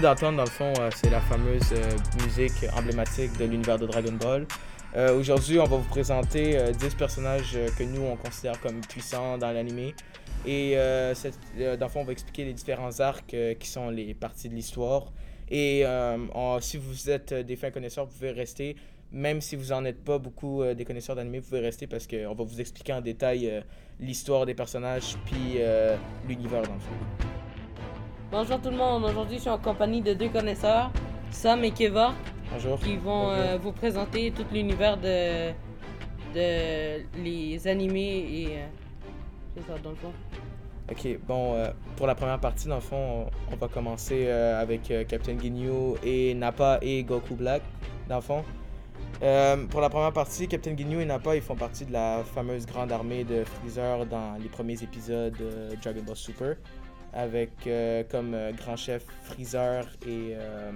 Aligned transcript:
d'entendre, 0.00 0.36
dans 0.36 0.44
le 0.44 0.50
fond, 0.50 0.72
euh, 0.78 0.90
c'est 0.94 1.10
la 1.10 1.20
fameuse 1.20 1.72
euh, 1.72 1.96
musique 2.24 2.66
emblématique 2.76 3.36
de 3.38 3.44
l'univers 3.44 3.78
de 3.78 3.86
Dragon 3.86 4.12
Ball. 4.12 4.46
Euh, 4.94 5.18
Aujourd'hui, 5.18 5.58
on 5.58 5.64
va 5.64 5.76
vous 5.76 5.88
présenter 5.88 6.58
euh, 6.58 6.72
10 6.72 6.94
personnages 6.94 7.58
que 7.78 7.84
nous, 7.84 8.02
on 8.02 8.16
considère 8.16 8.60
comme 8.60 8.80
puissants 8.80 9.38
dans 9.38 9.52
l'anime. 9.52 9.92
Et 10.44 10.74
dans 10.76 11.86
le 11.86 11.88
fond, 11.88 12.00
on 12.00 12.04
va 12.04 12.12
expliquer 12.12 12.44
les 12.44 12.52
différents 12.52 13.00
arcs 13.00 13.34
qui 13.58 13.68
sont 13.68 13.90
les 13.90 14.14
parties 14.14 14.48
de 14.48 14.54
l'histoire. 14.54 15.12
Et 15.50 15.84
si 16.60 16.76
vous 16.76 17.10
êtes 17.10 17.34
des 17.34 17.56
fins 17.56 17.70
connaisseurs, 17.70 18.06
vous 18.06 18.12
pouvez 18.12 18.30
rester. 18.30 18.76
Même 19.12 19.40
si 19.40 19.56
vous 19.56 19.66
n'en 19.66 19.84
êtes 19.84 20.04
pas 20.04 20.18
beaucoup 20.18 20.62
des 20.64 20.84
connaisseurs 20.84 21.16
d'anime, 21.16 21.40
vous 21.40 21.48
pouvez 21.48 21.60
rester 21.60 21.86
parce 21.86 22.06
qu'on 22.06 22.34
va 22.34 22.44
vous 22.44 22.60
expliquer 22.60 22.92
en 22.92 23.00
détail 23.00 23.64
l'histoire 23.98 24.46
des 24.46 24.54
personnages 24.54 25.16
puis 25.24 25.58
l'univers 26.28 26.62
dans 26.62 26.74
le 26.74 26.80
fond. 26.80 27.35
Bonjour 28.30 28.60
tout 28.60 28.70
le 28.70 28.76
monde, 28.76 29.04
aujourd'hui 29.04 29.36
je 29.36 29.42
suis 29.42 29.50
en 29.50 29.58
compagnie 29.58 30.02
de 30.02 30.12
deux 30.14 30.28
connaisseurs, 30.28 30.90
Sam 31.30 31.62
et 31.64 31.70
Keva, 31.70 32.12
Bonjour. 32.52 32.78
qui 32.80 32.96
vont 32.96 33.30
euh, 33.30 33.56
vous 33.62 33.72
présenter 33.72 34.32
tout 34.32 34.44
l'univers 34.52 34.96
de, 34.96 35.50
de 36.34 37.02
les 37.22 37.66
animés 37.68 38.26
et... 38.28 38.46
euh, 38.48 38.66
c'est 39.56 39.66
ça 39.66 39.78
dans 39.82 39.90
le 39.90 39.96
fond. 39.96 40.12
Ok, 40.90 41.18
bon, 41.26 41.54
euh, 41.54 41.70
pour 41.96 42.06
la 42.06 42.14
première 42.14 42.38
partie, 42.38 42.68
dans 42.68 42.76
le 42.76 42.80
fond, 42.80 43.26
on, 43.50 43.52
on 43.52 43.56
va 43.56 43.68
commencer 43.68 44.26
euh, 44.26 44.60
avec 44.60 44.92
Captain 45.08 45.38
Ginyu 45.38 45.94
et 46.04 46.34
Nappa 46.34 46.78
et 46.82 47.02
Goku 47.04 47.34
Black, 47.34 47.62
dans 48.08 48.16
le 48.16 48.20
fond. 48.22 48.44
Euh, 49.22 49.64
pour 49.66 49.80
la 49.80 49.88
première 49.88 50.12
partie, 50.12 50.46
Captain 50.46 50.76
Ginyu 50.76 51.00
et 51.00 51.06
Nappa, 51.06 51.34
ils 51.34 51.42
font 51.42 51.56
partie 51.56 51.86
de 51.86 51.92
la 51.92 52.22
fameuse 52.22 52.66
grande 52.66 52.92
armée 52.92 53.24
de 53.24 53.44
Freezer 53.44 54.04
dans 54.06 54.34
les 54.40 54.48
premiers 54.48 54.80
épisodes 54.82 55.32
de 55.38 55.74
Dragon 55.82 56.02
Ball 56.06 56.16
Super, 56.16 56.56
avec 57.16 57.50
euh, 57.66 58.02
comme 58.10 58.34
euh, 58.34 58.52
grand 58.52 58.76
chef 58.76 59.04
Freezer 59.22 59.84
et, 60.06 60.34
euh, 60.34 60.70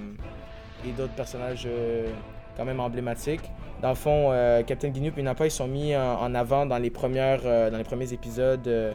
et 0.87 0.93
d'autres 0.93 1.13
personnages 1.13 1.69
quand 2.57 2.65
même 2.65 2.81
emblématiques. 2.81 3.51
Dans 3.83 3.91
le 3.91 3.95
fond, 3.95 4.31
Captain 4.67 4.93
Ginyu 4.93 5.13
et 5.17 5.23
Nappa, 5.23 5.47
ils 5.47 5.51
sont 5.51 5.67
mis 5.67 5.97
en, 5.97 6.21
en 6.21 6.35
avant 6.35 6.67
dans 6.67 6.77
les, 6.77 6.91
premières, 6.91 7.43
dans 7.43 7.79
les 7.79 7.85
premiers 7.85 8.13
épisodes. 8.13 8.95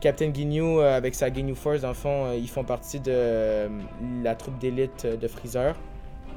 Captain 0.00 0.32
Ginyu, 0.32 0.80
avec 0.82 1.14
sa 1.14 1.32
Ginyu 1.32 1.54
Force, 1.54 1.80
dans 1.80 1.88
le 1.88 1.94
fond, 1.94 2.32
ils 2.32 2.48
font 2.48 2.64
partie 2.64 3.00
de 3.00 3.68
la 4.22 4.34
troupe 4.34 4.58
d'élite 4.58 5.06
de 5.06 5.28
Freezer. 5.28 5.74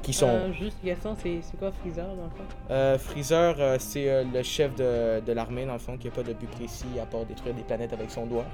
Qui 0.02 0.12
sont. 0.12 0.52
Juste 0.52 0.78
question, 0.82 1.14
c'est 1.22 1.40
c'est 1.42 1.58
quoi 1.58 1.70
Freezer 1.70 2.06
dans 2.06 2.24
le 2.24 2.30
fond? 2.30 2.98
Freezer, 2.98 3.56
c'est 3.78 4.24
le 4.24 4.42
chef 4.42 4.74
de, 4.74 5.20
de 5.20 5.32
l'armée, 5.32 5.66
dans 5.66 5.74
le 5.74 5.78
fond, 5.78 5.98
qui 5.98 6.08
n'a 6.08 6.14
pas 6.14 6.22
de 6.22 6.32
but 6.32 6.50
précis 6.50 6.86
à 7.00 7.04
part 7.04 7.24
détruire 7.26 7.54
des 7.54 7.62
planètes 7.62 7.92
avec 7.92 8.10
son 8.10 8.26
doigt. 8.26 8.46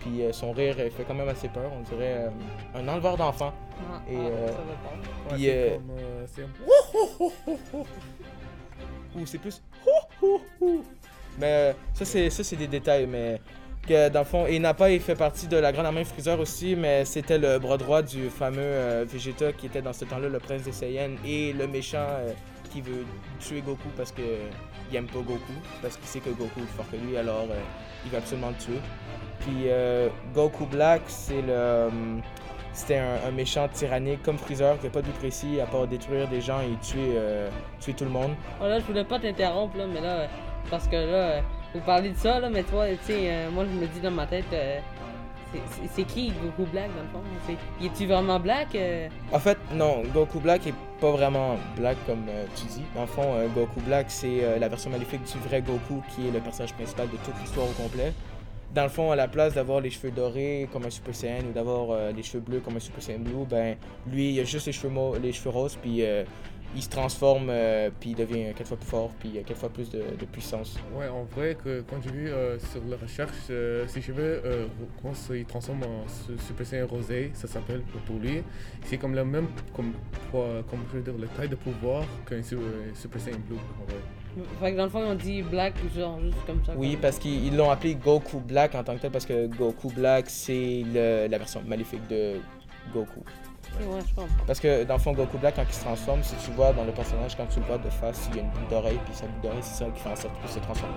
Puis 0.00 0.22
euh, 0.22 0.32
son 0.32 0.52
rire 0.52 0.74
euh, 0.78 0.90
fait 0.90 1.04
quand 1.04 1.14
même 1.14 1.28
assez 1.28 1.48
peur, 1.48 1.70
on 1.76 1.80
dirait 1.82 2.26
euh, 2.26 2.30
un 2.74 2.88
enleveur 2.88 3.16
d'enfants. 3.16 3.52
Ah, 3.90 4.02
Et, 4.10 4.16
ah, 4.16 4.20
euh, 4.20 4.48
ça 4.48 4.54
va 4.54 4.58
pas. 4.58 4.64
Ouais, 5.30 5.34
Puis, 5.34 5.44
c'est 5.44 5.56
euh, 5.56 5.74
comme, 5.76 5.90
euh, 5.98 6.26
c'est 6.26 6.42
un- 6.42 6.50
Ou 9.20 9.26
c'est 9.26 9.38
plus. 9.38 9.62
Mais 11.38 11.46
euh, 11.46 11.72
ça, 11.92 12.04
c'est 12.04 12.30
ça, 12.30 12.44
c'est 12.44 12.56
des 12.56 12.68
détails, 12.68 13.06
mais. 13.06 13.40
Que, 13.86 14.08
dans 14.08 14.20
le 14.20 14.24
fond, 14.24 14.46
et 14.46 14.58
Nappa, 14.58 14.88
il 14.90 14.98
fait 14.98 15.14
partie 15.14 15.46
de 15.46 15.58
la 15.58 15.70
grande 15.70 15.84
armée 15.84 16.04
Freezer 16.04 16.40
aussi, 16.40 16.74
mais 16.74 17.04
c'était 17.04 17.36
le 17.36 17.58
bras 17.58 17.76
droit 17.76 18.00
du 18.00 18.30
fameux 18.30 18.56
euh, 18.62 19.04
Vegeta 19.06 19.52
qui 19.52 19.66
était 19.66 19.82
dans 19.82 19.92
ce 19.92 20.06
temps-là 20.06 20.30
le 20.30 20.38
prince 20.38 20.62
des 20.62 20.72
Saiyans 20.72 21.16
et 21.22 21.52
le 21.52 21.66
méchant 21.66 21.98
euh, 22.08 22.32
qui 22.72 22.80
veut 22.80 23.04
tuer 23.40 23.60
Goku 23.60 23.88
parce 23.94 24.10
que 24.10 24.22
il 24.90 24.96
aime 24.96 25.04
pas 25.06 25.18
Goku, 25.18 25.52
parce 25.82 25.98
qu'il 25.98 26.06
sait 26.06 26.20
que 26.20 26.30
Goku 26.30 26.60
est 26.60 26.76
fort 26.76 26.86
que 26.90 26.96
lui, 26.96 27.14
alors 27.18 27.42
euh, 27.50 27.60
il 28.06 28.10
va 28.10 28.16
absolument 28.18 28.48
le 28.48 28.54
tuer. 28.54 28.80
Puis 29.44 29.64
euh, 29.68 30.08
Goku 30.34 30.64
Black, 30.66 31.02
c'est 31.06 31.42
le. 31.42 31.52
euh, 31.52 31.90
c'était 32.72 32.98
un, 32.98 33.28
un 33.28 33.30
méchant 33.30 33.68
tyrannique 33.68 34.22
comme 34.24 34.36
Freezer 34.36 34.76
qui 34.80 34.86
n'a 34.86 34.90
pas 34.90 35.00
de 35.00 35.06
but 35.06 35.14
précis 35.18 35.60
à 35.60 35.66
part 35.66 35.86
détruire 35.86 36.26
des 36.28 36.40
gens 36.40 36.60
et 36.60 36.76
tuer, 36.82 37.12
euh, 37.14 37.48
tuer 37.80 37.92
tout 37.92 38.02
le 38.04 38.10
monde. 38.10 38.32
Oh 38.60 38.64
là, 38.66 38.80
je 38.80 38.84
voulais 38.84 39.04
pas 39.04 39.18
t'interrompre 39.20 39.76
là, 39.76 39.84
mais 39.86 40.00
là, 40.00 40.26
parce 40.70 40.88
que 40.88 40.96
là, 40.96 41.40
vous 41.72 41.80
parlez 41.80 42.10
de 42.10 42.16
ça 42.16 42.40
là, 42.40 42.48
mais 42.50 42.64
toi, 42.64 42.86
tu 43.06 43.12
sais, 43.12 43.46
moi 43.52 43.64
je 43.64 43.78
me 43.78 43.86
dis 43.86 44.00
dans 44.00 44.10
ma 44.10 44.26
tête, 44.26 44.46
c'est- 44.50 46.02
qui 46.04 46.32
Goku 46.32 46.68
Black 46.72 46.88
dans 46.96 47.02
le 47.02 47.08
fond? 47.08 47.54
Est-tu 47.84 48.06
vraiment 48.06 48.40
black? 48.40 48.74
euh? 48.74 49.08
En 49.32 49.38
fait, 49.38 49.56
non, 49.72 50.02
Goku 50.12 50.40
Black 50.40 50.66
est 50.66 50.74
pas 51.00 51.12
vraiment 51.12 51.54
black 51.76 51.96
comme 52.06 52.26
euh, 52.28 52.44
tu 52.56 52.66
dis. 52.66 52.82
Dans 52.96 53.02
le 53.02 53.06
fond, 53.06 53.34
euh, 53.36 53.46
Goku 53.54 53.80
Black, 53.82 54.06
c'est 54.08 54.58
la 54.58 54.68
version 54.68 54.90
maléfique 54.90 55.22
du 55.22 55.38
vrai 55.48 55.62
Goku 55.62 56.02
qui 56.10 56.26
est 56.26 56.32
le 56.32 56.40
personnage 56.40 56.72
principal 56.74 57.06
de 57.08 57.16
toute 57.18 57.38
l'histoire 57.40 57.66
au 57.68 57.82
complet. 57.82 58.12
Dans 58.74 58.82
le 58.82 58.88
fond, 58.88 59.12
à 59.12 59.16
la 59.16 59.28
place 59.28 59.54
d'avoir 59.54 59.80
les 59.80 59.90
cheveux 59.90 60.10
dorés 60.10 60.68
comme 60.72 60.84
un 60.84 60.90
Super 60.90 61.14
Saiyan 61.14 61.44
ou 61.48 61.52
d'avoir 61.52 61.90
euh, 61.92 62.10
les 62.12 62.24
cheveux 62.24 62.40
bleus 62.42 62.58
comme 62.60 62.74
un 62.76 62.80
Super 62.80 63.00
Saiyan 63.02 63.20
Blue, 63.20 63.44
ben 63.48 63.76
lui, 64.10 64.32
il 64.34 64.40
a 64.40 64.44
juste 64.44 64.66
les 64.66 64.72
cheveux, 64.72 64.90
les 65.22 65.30
cheveux 65.30 65.50
roses, 65.50 65.76
puis 65.80 66.02
euh, 66.02 66.24
il 66.74 66.82
se 66.82 66.88
transforme, 66.88 67.50
euh, 67.50 67.88
puis 68.00 68.10
il 68.10 68.16
devient 68.16 68.52
quatre 68.52 68.66
fois 68.66 68.76
plus 68.76 68.88
fort, 68.88 69.10
puis 69.20 69.30
il 69.32 69.38
a 69.38 69.42
quatre 69.44 69.58
fois 69.60 69.68
plus 69.68 69.88
de, 69.90 70.02
puissance. 70.32 70.76
Ouais, 70.92 71.06
en 71.08 71.22
vrai, 71.22 71.56
quand 71.88 71.98
j'ai 72.02 72.10
vu 72.10 72.28
sur 72.58 72.80
la 72.90 72.96
recherche, 72.96 73.36
ses 73.86 74.02
cheveux, 74.02 74.42
quand 75.00 75.12
il 75.32 75.44
transforme 75.44 75.84
en 75.84 76.08
su- 76.08 76.36
Super 76.44 76.66
Saiyan 76.66 76.86
rosé, 76.88 77.30
ça 77.34 77.46
s'appelle 77.46 77.82
pour- 78.06 78.16
lui. 78.16 78.42
C'est 78.82 78.96
comme 78.98 79.14
le 79.14 79.24
même, 79.24 79.46
comme, 79.72 79.92
pour, 80.32 80.44
comme 80.68 80.80
je 80.90 80.96
veux 80.96 81.02
dire, 81.04 81.14
le 81.16 81.28
taille 81.28 81.48
de 81.48 81.54
pouvoir 81.54 82.02
qu'un 82.28 82.42
su- 82.42 82.56
Super 82.94 83.20
Saiyan 83.20 83.38
blue, 83.46 83.56
en 83.80 83.84
vrai. 83.84 84.00
Fait 84.60 84.72
que 84.72 84.76
dans 84.76 84.84
le 84.84 84.90
fond, 84.90 85.02
on 85.04 85.14
dit 85.14 85.42
black, 85.42 85.74
genre 85.94 86.18
juste 86.20 86.36
comme 86.46 86.64
ça. 86.64 86.72
Oui, 86.76 86.92
comme- 86.92 87.00
parce 87.02 87.18
qu'ils 87.18 87.46
ils 87.46 87.56
l'ont 87.56 87.70
appelé 87.70 87.94
Goku 87.94 88.40
Black 88.40 88.74
en 88.74 88.82
tant 88.82 88.96
que 88.96 89.00
tel, 89.00 89.10
parce 89.10 89.26
que 89.26 89.46
Goku 89.46 89.88
Black, 89.90 90.26
c'est 90.28 90.82
la 90.92 91.38
version 91.38 91.62
maléfique 91.66 92.06
de 92.08 92.36
Goku. 92.92 93.20
Ouais, 93.80 94.00
je 94.08 94.14
comprends. 94.14 94.44
Parce 94.46 94.60
que 94.60 94.84
dans 94.84 94.94
le 94.94 95.00
fond, 95.00 95.12
Goku 95.12 95.38
Black, 95.38 95.56
quand 95.56 95.64
il 95.68 95.72
se 95.74 95.80
transforme, 95.84 96.22
si 96.22 96.34
tu 96.44 96.50
vois 96.52 96.72
dans 96.72 96.84
le 96.84 96.92
personnage, 96.92 97.36
quand 97.36 97.46
tu 97.46 97.60
le 97.60 97.66
vois 97.66 97.78
de 97.78 97.88
face, 97.90 98.28
il 98.32 98.36
y 98.36 98.40
a 98.40 98.42
une 98.42 98.50
boule 98.50 98.68
d'oreille, 98.70 99.00
puis 99.04 99.14
sa 99.14 99.26
boule 99.26 99.40
d'oreille, 99.42 99.62
c'est 99.62 99.84
ça 99.84 99.90
qui 99.90 100.00
fait 100.00 100.10
en 100.10 100.16
sorte 100.16 100.40
qu'il 100.40 100.50
se 100.50 100.58
transforme. 100.60 100.92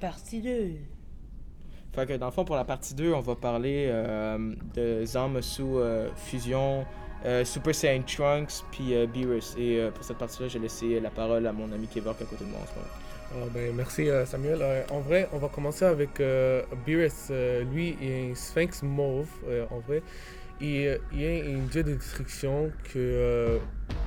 Partie 0.00 0.40
2. 0.40 0.78
Fait 1.92 2.18
dans 2.18 2.26
le 2.26 2.32
fond, 2.32 2.44
pour 2.44 2.54
la 2.54 2.64
partie 2.64 2.94
2, 2.94 3.12
on 3.12 3.20
va 3.20 3.34
parler 3.34 3.86
euh, 3.88 4.54
de 4.74 5.04
Zamasu 5.04 5.62
euh, 5.62 6.08
Fusion, 6.14 6.86
euh, 7.26 7.44
Super 7.44 7.74
Saiyan 7.74 8.02
Trunks, 8.02 8.64
puis 8.70 8.94
euh, 8.94 9.06
Beerus. 9.06 9.56
Et 9.58 9.88
pour 9.92 10.04
cette 10.04 10.18
partie-là, 10.18 10.48
j'ai 10.48 10.60
laissé 10.60 11.00
la 11.00 11.10
parole 11.10 11.46
à 11.46 11.52
mon 11.52 11.72
ami 11.72 11.88
est 11.94 11.98
à 11.98 12.14
côté 12.14 12.44
de 12.44 12.50
moi 12.50 12.60
en 12.62 12.66
ce 12.66 12.74
moment. 12.74 13.46
Ah, 13.46 13.48
ben, 13.52 13.74
merci 13.74 14.08
Samuel. 14.26 14.84
En 14.90 15.00
vrai, 15.00 15.28
on 15.32 15.38
va 15.38 15.48
commencer 15.48 15.84
avec 15.84 16.20
Beerus. 16.86 17.30
Lui, 17.72 17.96
il 18.00 18.08
est 18.08 18.30
un 18.30 18.34
sphinx 18.34 18.82
mauve. 18.82 19.28
en 19.70 19.78
vrai, 19.80 20.02
il, 20.60 20.98
il 21.12 21.24
a 21.24 21.38
une 21.38 21.66
dieu 21.66 21.82
de 21.82 21.94
destruction 21.94 22.70
que, 22.92 23.58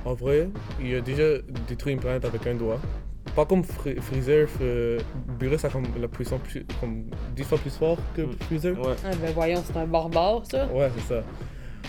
en 0.04 0.14
vrai, 0.14 0.48
il 0.80 0.94
a 0.94 1.00
déjà 1.00 1.38
détruit 1.68 1.94
une 1.94 2.00
planète 2.00 2.24
avec 2.24 2.46
un 2.46 2.54
doigt. 2.54 2.80
Pas 3.34 3.44
comme 3.46 3.62
Fre- 3.62 4.00
Freezer, 4.00 4.46
euh, 4.60 5.00
Beerus 5.40 5.64
a 5.64 5.68
comme 5.68 5.86
la 6.00 6.06
puissance 6.08 6.40
plus, 6.42 6.64
comme 6.80 7.04
10 7.34 7.42
fois 7.44 7.58
plus 7.58 7.76
fort 7.76 7.98
que 8.16 8.22
Mm. 8.22 8.36
Freezer. 8.48 8.78
Ouais. 8.78 8.94
Ah 9.04 9.10
ben 9.20 9.32
voyons, 9.34 9.62
c'est 9.66 9.76
un 9.78 9.86
barbare 9.86 10.42
ça. 10.48 10.66
Ouais, 10.66 10.88
c'est 10.96 11.14
ça. 11.14 11.22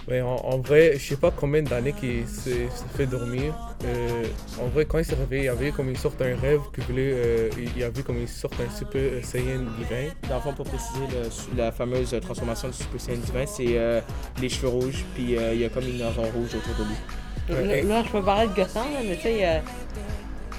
Mais 0.07 0.21
en, 0.21 0.35
en 0.35 0.57
vrai, 0.59 0.93
je 0.97 1.03
sais 1.09 1.15
pas 1.17 1.31
combien 1.31 1.63
d'années 1.63 1.93
qu'il 1.93 2.27
s'est 2.27 2.67
fait 2.95 3.07
dormir. 3.07 3.55
Euh, 3.85 4.23
en 4.61 4.67
vrai, 4.67 4.85
quand 4.85 4.99
il 4.99 5.05
s'est 5.05 5.15
réveillé, 5.15 5.45
il 5.45 5.49
avait 5.49 5.71
comme 5.71 5.89
une 5.89 5.95
sorte 5.95 6.19
d'un 6.19 6.35
rêve 6.35 6.59
qu'il 6.73 6.83
voulait. 6.83 7.11
euh, 7.13 7.49
il, 7.75 7.83
a 7.83 7.89
vu 7.89 8.03
comme 8.03 8.17
une 8.17 8.27
sorte 8.27 8.55
d'un 8.57 8.69
super 8.69 9.01
euh, 9.01 9.21
Saiyan 9.23 9.61
divin. 9.79 10.09
Dans 10.29 10.35
le 10.35 10.41
fond, 10.41 10.53
pour 10.53 10.65
préciser, 10.65 10.99
le- 11.11 11.57
la 11.57 11.71
fameuse 11.71 12.15
transformation 12.21 12.67
du 12.67 12.73
Super 12.75 13.01
Saiyan 13.01 13.17
divin, 13.19 13.45
c'est 13.47 13.77
euh, 13.77 13.99
les 14.41 14.49
cheveux 14.49 14.67
rouges, 14.67 15.03
puis 15.15 15.37
euh, 15.37 15.53
il 15.55 15.61
y 15.61 15.65
a 15.65 15.69
comme 15.69 15.87
une 15.87 16.01
aura 16.01 16.27
rouge 16.33 16.49
autour 16.55 16.75
de 16.85 16.89
lui. 16.89 17.67
Ouais, 17.69 17.81
Là, 17.83 18.03
je 18.05 18.09
peux 18.11 18.21
parler 18.23 18.47
de 18.47 18.59
là, 18.59 18.67
mais 19.07 19.15
tu 19.15 19.21
sais, 19.23 19.61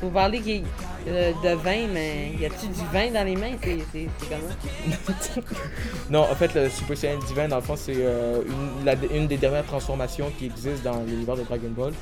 vous 0.03 0.11
parlez 0.11 0.41
qu'il 0.41 0.57
y 0.57 0.61
a- 0.61 0.63
euh, 1.09 1.33
de 1.43 1.55
vin, 1.57 1.87
mais 1.93 2.33
y 2.39 2.45
a-tu 2.47 2.67
du 2.67 2.85
vin 2.93 3.11
dans 3.13 3.25
les 3.25 3.37
mains? 3.37 3.57
C'est 3.63 4.09
comment? 4.29 5.47
non, 6.11 6.21
en 6.31 6.35
fait, 6.35 6.55
le 6.55 6.69
Super 6.69 6.97
Saiyan 6.97 7.19
divin, 7.27 7.49
dans 7.49 7.57
le 7.57 7.63
fond, 7.63 7.77
c'est 7.77 7.95
euh, 7.97 8.43
une, 8.47 8.85
la- 8.85 8.95
une 9.15 9.27
des 9.27 9.37
dernières 9.37 9.65
transformations 9.67 10.31
qui 10.39 10.47
existent 10.47 10.93
dans 10.93 11.03
l'univers 11.05 11.37
de 11.37 11.43
Dragon 11.43 11.71
Ball. 11.71 11.93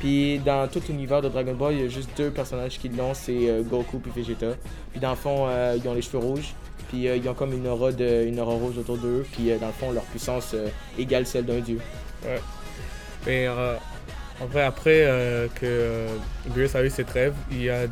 Puis 0.00 0.38
dans 0.40 0.66
tout 0.68 0.82
l'univers 0.88 1.22
de 1.22 1.28
Dragon 1.28 1.54
Ball, 1.54 1.74
il 1.74 1.80
y 1.82 1.84
a 1.84 1.88
juste 1.88 2.10
deux 2.16 2.30
personnages 2.30 2.78
qui 2.78 2.88
l'ont, 2.88 3.14
c'est 3.14 3.48
euh, 3.48 3.62
Goku 3.62 3.98
puis 4.00 4.10
Vegeta. 4.14 4.54
Puis 4.90 5.00
dans 5.00 5.10
le 5.10 5.16
fond, 5.16 5.46
euh, 5.48 5.76
ils 5.80 5.88
ont 5.88 5.94
les 5.94 6.02
cheveux 6.02 6.18
rouges. 6.18 6.52
Puis 6.88 7.06
euh, 7.08 7.16
ils 7.16 7.28
ont 7.28 7.34
comme 7.34 7.52
une 7.52 7.66
aura, 7.68 7.92
de, 7.92 8.24
une 8.26 8.40
aura 8.40 8.54
rouge 8.54 8.76
autour 8.78 8.96
d'eux. 8.98 9.24
Puis 9.32 9.50
euh, 9.50 9.58
dans 9.58 9.68
le 9.68 9.72
fond, 9.72 9.92
leur 9.92 10.02
puissance 10.04 10.50
euh, 10.54 10.68
égale 10.98 11.26
celle 11.26 11.46
d'un 11.46 11.60
dieu. 11.60 11.78
Mais 13.26 13.46
euh, 13.46 13.76
en 14.40 14.46
vrai, 14.46 14.62
après 14.64 15.04
euh, 15.06 15.48
que 15.54 16.06
Beerus 16.48 16.74
a 16.74 16.84
eu 16.84 16.90
cette 16.90 17.10
rêve, 17.10 17.34
il 17.50 17.70
a 17.70 17.86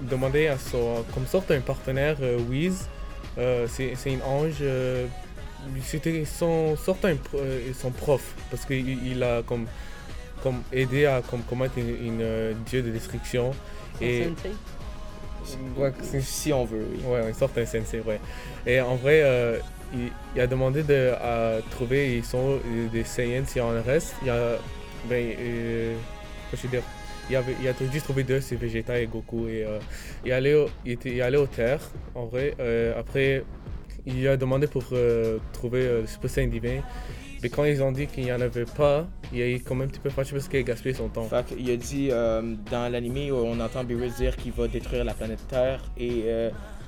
demandé 0.00 0.46
à 0.48 0.58
son, 0.58 1.04
comme 1.14 1.26
sorte 1.26 1.50
un 1.50 1.60
partenaire, 1.60 2.16
euh, 2.22 2.38
Whis. 2.38 2.88
Euh, 3.38 3.66
c'est 3.68 3.94
c'est 3.96 4.12
une 4.12 4.22
ange. 4.22 4.56
euh, 4.62 5.06
c'était 5.82 6.24
son 6.24 6.76
sorte 6.76 7.04
un, 7.04 7.16
euh, 7.34 7.60
son 7.78 7.90
prof 7.90 8.22
parce 8.50 8.64
qu'il 8.64 9.06
il 9.06 9.22
a 9.22 9.42
comme 9.42 9.66
comme 10.42 10.62
aider 10.72 11.06
à 11.06 11.20
comme, 11.28 11.42
commettre 11.42 11.78
une, 11.78 11.88
une, 12.14 12.22
euh, 12.22 12.52
dieu 12.66 12.82
de 12.82 12.90
destruction. 12.90 13.50
Et, 14.00 14.24
Sensei. 14.24 14.50
ouais, 15.76 15.92
c'est- 16.02 16.20
Si 16.20 16.52
on 16.52 16.64
veut, 16.64 16.86
oui. 16.92 17.00
Ouais, 17.06 17.28
une 17.28 17.34
sorte 17.34 17.56
d'un 17.56 17.66
sensei, 17.66 18.00
ouais. 18.00 18.20
Et 18.66 18.80
en 18.80 18.96
vrai, 18.96 19.20
euh, 19.22 19.58
il, 19.92 20.10
il 20.34 20.40
a 20.40 20.46
demandé 20.46 20.82
de 20.82 21.12
à 21.20 21.58
trouver 21.70 22.16
ils 22.16 22.24
sont 22.24 22.58
des 22.92 23.04
Saiyans 23.04 23.44
s'il 23.46 23.62
en 23.62 23.70
reste. 23.84 24.14
Il 24.22 24.28
y 24.28 24.30
a, 24.30 24.58
ben, 25.08 25.34
euh, 25.38 25.96
je 26.52 26.66
il, 27.30 27.36
avait, 27.36 27.54
il 27.60 27.68
a 27.68 27.72
juste 27.92 28.04
trouvé 28.04 28.24
deux, 28.24 28.40
c'est 28.40 28.56
Vegeta 28.56 28.98
et 28.98 29.06
Goku. 29.06 29.48
Et 29.48 29.64
euh, 29.64 29.78
il, 30.24 30.32
allé 30.32 30.54
au, 30.54 30.66
il, 30.84 30.92
était, 30.92 31.10
il 31.10 31.22
allé 31.22 31.36
aux 31.36 31.46
terres, 31.46 31.80
en 32.14 32.26
vrai. 32.26 32.54
Euh, 32.58 32.98
après, 32.98 33.44
il 34.06 34.26
a 34.28 34.36
demandé 34.36 34.66
pour 34.66 34.84
trouver 35.52 35.84
le 35.84 36.06
Super 36.06 36.30
Saiyan 36.30 36.48
divin. 36.48 36.80
Mais 37.42 37.50
quand 37.50 37.64
ils 37.64 37.82
ont 37.82 37.92
dit 37.92 38.08
qu'il 38.08 38.24
n'y 38.24 38.32
en 38.32 38.40
avait 38.40 38.64
pas, 38.64 39.06
il 39.32 39.40
est 39.40 39.60
quand 39.60 39.76
même 39.76 39.86
un 39.86 39.90
petit 39.90 40.00
peu 40.00 40.10
fâché 40.10 40.32
parce 40.32 40.48
qu'il 40.48 40.58
a 40.58 40.62
gaspillé 40.62 40.94
son 40.94 41.08
temps. 41.08 41.24
Fait 41.24 41.44
qu'il 41.44 41.70
a 41.70 41.76
dit 41.76 42.08
dans 42.08 42.90
l'anime, 42.90 43.32
on 43.32 43.60
entend 43.60 43.84
Beerus 43.84 44.16
dire 44.16 44.36
qu'il 44.36 44.52
va 44.52 44.66
détruire 44.66 45.04
la 45.04 45.14
planète 45.14 45.46
Terre 45.48 45.82
et 45.98 46.24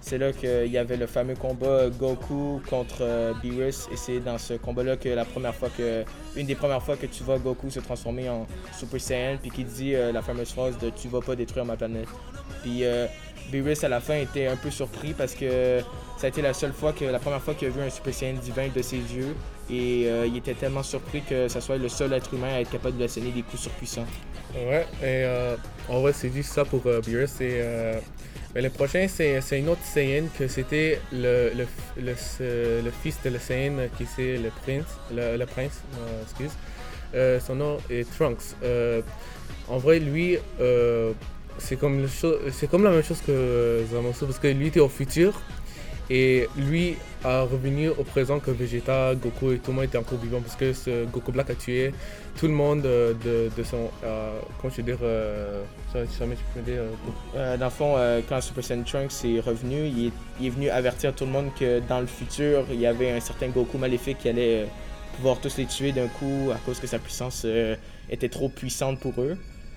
c'est 0.01 0.19
là 0.19 0.33
qu'il 0.33 0.73
y 0.73 0.79
avait 0.79 0.97
le 0.97 1.07
fameux 1.07 1.35
combat 1.35 1.89
Goku 1.91 2.63
contre 2.69 2.99
euh, 3.03 3.33
Beerus 3.43 3.87
et 3.93 3.97
c'est 3.97 4.21
dans 4.21 4.39
ce 4.39 4.55
combat-là 4.55 4.97
que 4.97 5.09
la 5.11 5.25
première 5.25 5.55
fois 5.55 5.69
que, 5.77 6.05
une 6.37 6.47
des 6.47 6.55
premières 6.55 6.83
fois 6.83 6.97
que 6.97 7.07
tu 7.07 7.23
vois 7.23 7.39
Goku 7.39 7.71
se 7.71 7.81
transformer 7.81 8.29
en 8.29 8.47
Super 8.77 9.01
Saiyan 9.01 9.37
puis 9.41 9.51
qu'il 9.51 9.67
dit 9.67 9.95
euh, 9.95 10.11
la 10.11 10.23
fameuse 10.23 10.53
phrase 10.53 10.79
de 10.79 10.91
tu 10.91 11.09
vas 11.09 11.21
pas 11.21 11.37
détruire 11.37 11.67
ma 11.67 11.77
planète. 11.77 12.09
Puis 12.63 12.85
euh, 12.85 13.07
Beerus 13.53 13.85
à 13.85 13.89
la 13.89 14.01
fin 14.01 14.15
était 14.15 14.47
un 14.47 14.57
peu 14.57 14.71
surpris 14.71 15.13
parce 15.13 15.35
que 15.35 15.81
ça 16.17 16.27
a 16.27 16.29
été 16.29 16.41
la 16.41 16.55
seule 16.55 16.73
fois 16.73 16.93
que 16.93 17.05
la 17.05 17.19
première 17.19 17.43
fois 17.43 17.55
qu'il 17.55 17.69
a 17.69 17.71
vu 17.71 17.83
un 17.83 17.91
Super 17.91 18.15
Saiyan 18.15 18.39
divin 18.41 18.69
de 18.75 18.83
ses 18.83 18.97
yeux 18.97 19.35
et 19.71 20.09
il 20.27 20.37
était 20.37 20.55
tellement 20.55 20.83
surpris 20.83 21.23
que 21.23 21.47
ça 21.47 21.61
soit 21.61 21.77
le 21.77 21.89
seul 21.89 22.13
être 22.13 22.35
humain 22.35 22.55
à 22.55 22.61
être 22.61 22.71
capable 22.71 22.99
de 22.99 23.05
asséner 23.05 23.31
des 23.31 23.43
coups 23.43 23.63
surpuissants. 23.63 24.07
Ouais, 24.55 24.85
et 25.01 25.25
en 25.89 26.01
vrai, 26.01 26.13
c'est 26.13 26.33
juste 26.33 26.53
ça 26.53 26.65
pour 26.65 26.81
Beerus. 26.81 27.41
Et, 27.41 27.63
mais 28.55 28.63
le 28.63 28.71
prochain, 28.71 29.07
c'est 29.09 29.59
une 29.59 29.69
autre 29.69 29.85
Saiyan 29.85 30.25
que 30.37 30.49
c'était 30.49 31.01
le, 31.13 31.53
le, 31.55 31.67
le, 32.01 32.91
fils 33.03 33.17
de 33.25 33.31
le 33.31 33.39
Saiyan 33.39 33.75
qui 33.97 34.07
c'est 34.07 34.39
le 34.39 34.51
prince. 34.51 34.87
Le, 35.15 35.45
prince, 35.45 35.83
euh, 35.99 36.23
excuse. 36.23 36.51
Euh, 37.15 37.39
son 37.41 37.55
nom 37.55 37.79
est 37.89 38.11
Trunks. 38.17 38.57
Euh, 38.65 39.03
en 39.69 39.79
vrai, 39.79 40.01
lui, 40.01 40.37
c'est 41.59 41.77
comme, 41.77 42.09
c'est 42.51 42.69
comme 42.69 42.83
la 42.83 42.91
même 42.91 43.05
chose 43.05 43.21
que 43.25 43.85
Zamasu 43.93 44.25
parce 44.25 44.39
que 44.39 44.49
lui 44.49 44.67
était 44.69 44.81
au 44.81 44.89
futur. 44.89 45.41
Et 46.13 46.49
lui 46.57 46.97
a 47.23 47.43
revenu 47.43 47.89
au 47.91 48.03
présent 48.03 48.41
que 48.41 48.51
Vegeta, 48.51 49.15
Goku 49.15 49.53
et 49.53 49.59
tout 49.59 49.71
le 49.71 49.77
monde 49.77 49.85
étaient 49.85 49.97
encore 49.99 50.19
vivants 50.19 50.41
parce 50.41 50.57
que 50.57 50.73
ce 50.73 51.05
Goku 51.05 51.31
Black 51.31 51.51
a 51.51 51.55
tué 51.55 51.93
tout 52.37 52.49
le 52.49 52.53
monde 52.53 52.85
euh, 52.85 53.15
de, 53.25 53.49
de 53.57 53.63
son. 53.63 53.89
euh, 54.03 54.41
comment 54.61 54.73
je 54.73 54.79
veux 54.79 54.83
dire. 54.83 54.99
Euh, 55.03 55.63
ça- 55.93 56.05
je 56.05 56.25
peux 56.55 56.61
dire. 56.63 56.81
euh, 57.37 57.57
dans 57.57 57.67
le 57.67 57.71
fond, 57.71 57.95
quand 58.29 58.41
Super 58.41 58.65
Saiyan 58.65 58.83
Trunks 58.83 59.25
est 59.25 59.39
revenu, 59.39 59.87
il 59.87 60.07
est, 60.09 60.13
il 60.41 60.47
est 60.49 60.51
venu 60.51 60.69
avertir 60.69 61.15
tout 61.15 61.27
le 61.27 61.31
monde 61.31 61.51
que 61.59 61.79
dans 61.89 62.01
le 62.01 62.07
futur, 62.07 62.65
il 62.73 62.81
y 62.81 62.87
avait 62.87 63.13
un 63.13 63.21
certain 63.21 63.47
Goku 63.49 63.79
maléfique 63.79 64.19
qui 64.19 64.29
allait 64.29 64.67
pouvoir 65.17 65.41
tous 65.41 65.59
les 65.59 65.67
tuer 65.67 65.93
d'un 65.93 66.09
coup 66.09 66.51
à 66.53 66.57
cause 66.67 66.81
que 66.81 66.89
sa 66.89 66.99
puissance 66.99 67.47
était 68.11 68.29
trop 68.29 68.49
puissante 68.49 68.99
pour 68.99 69.13
eux. 69.23 69.37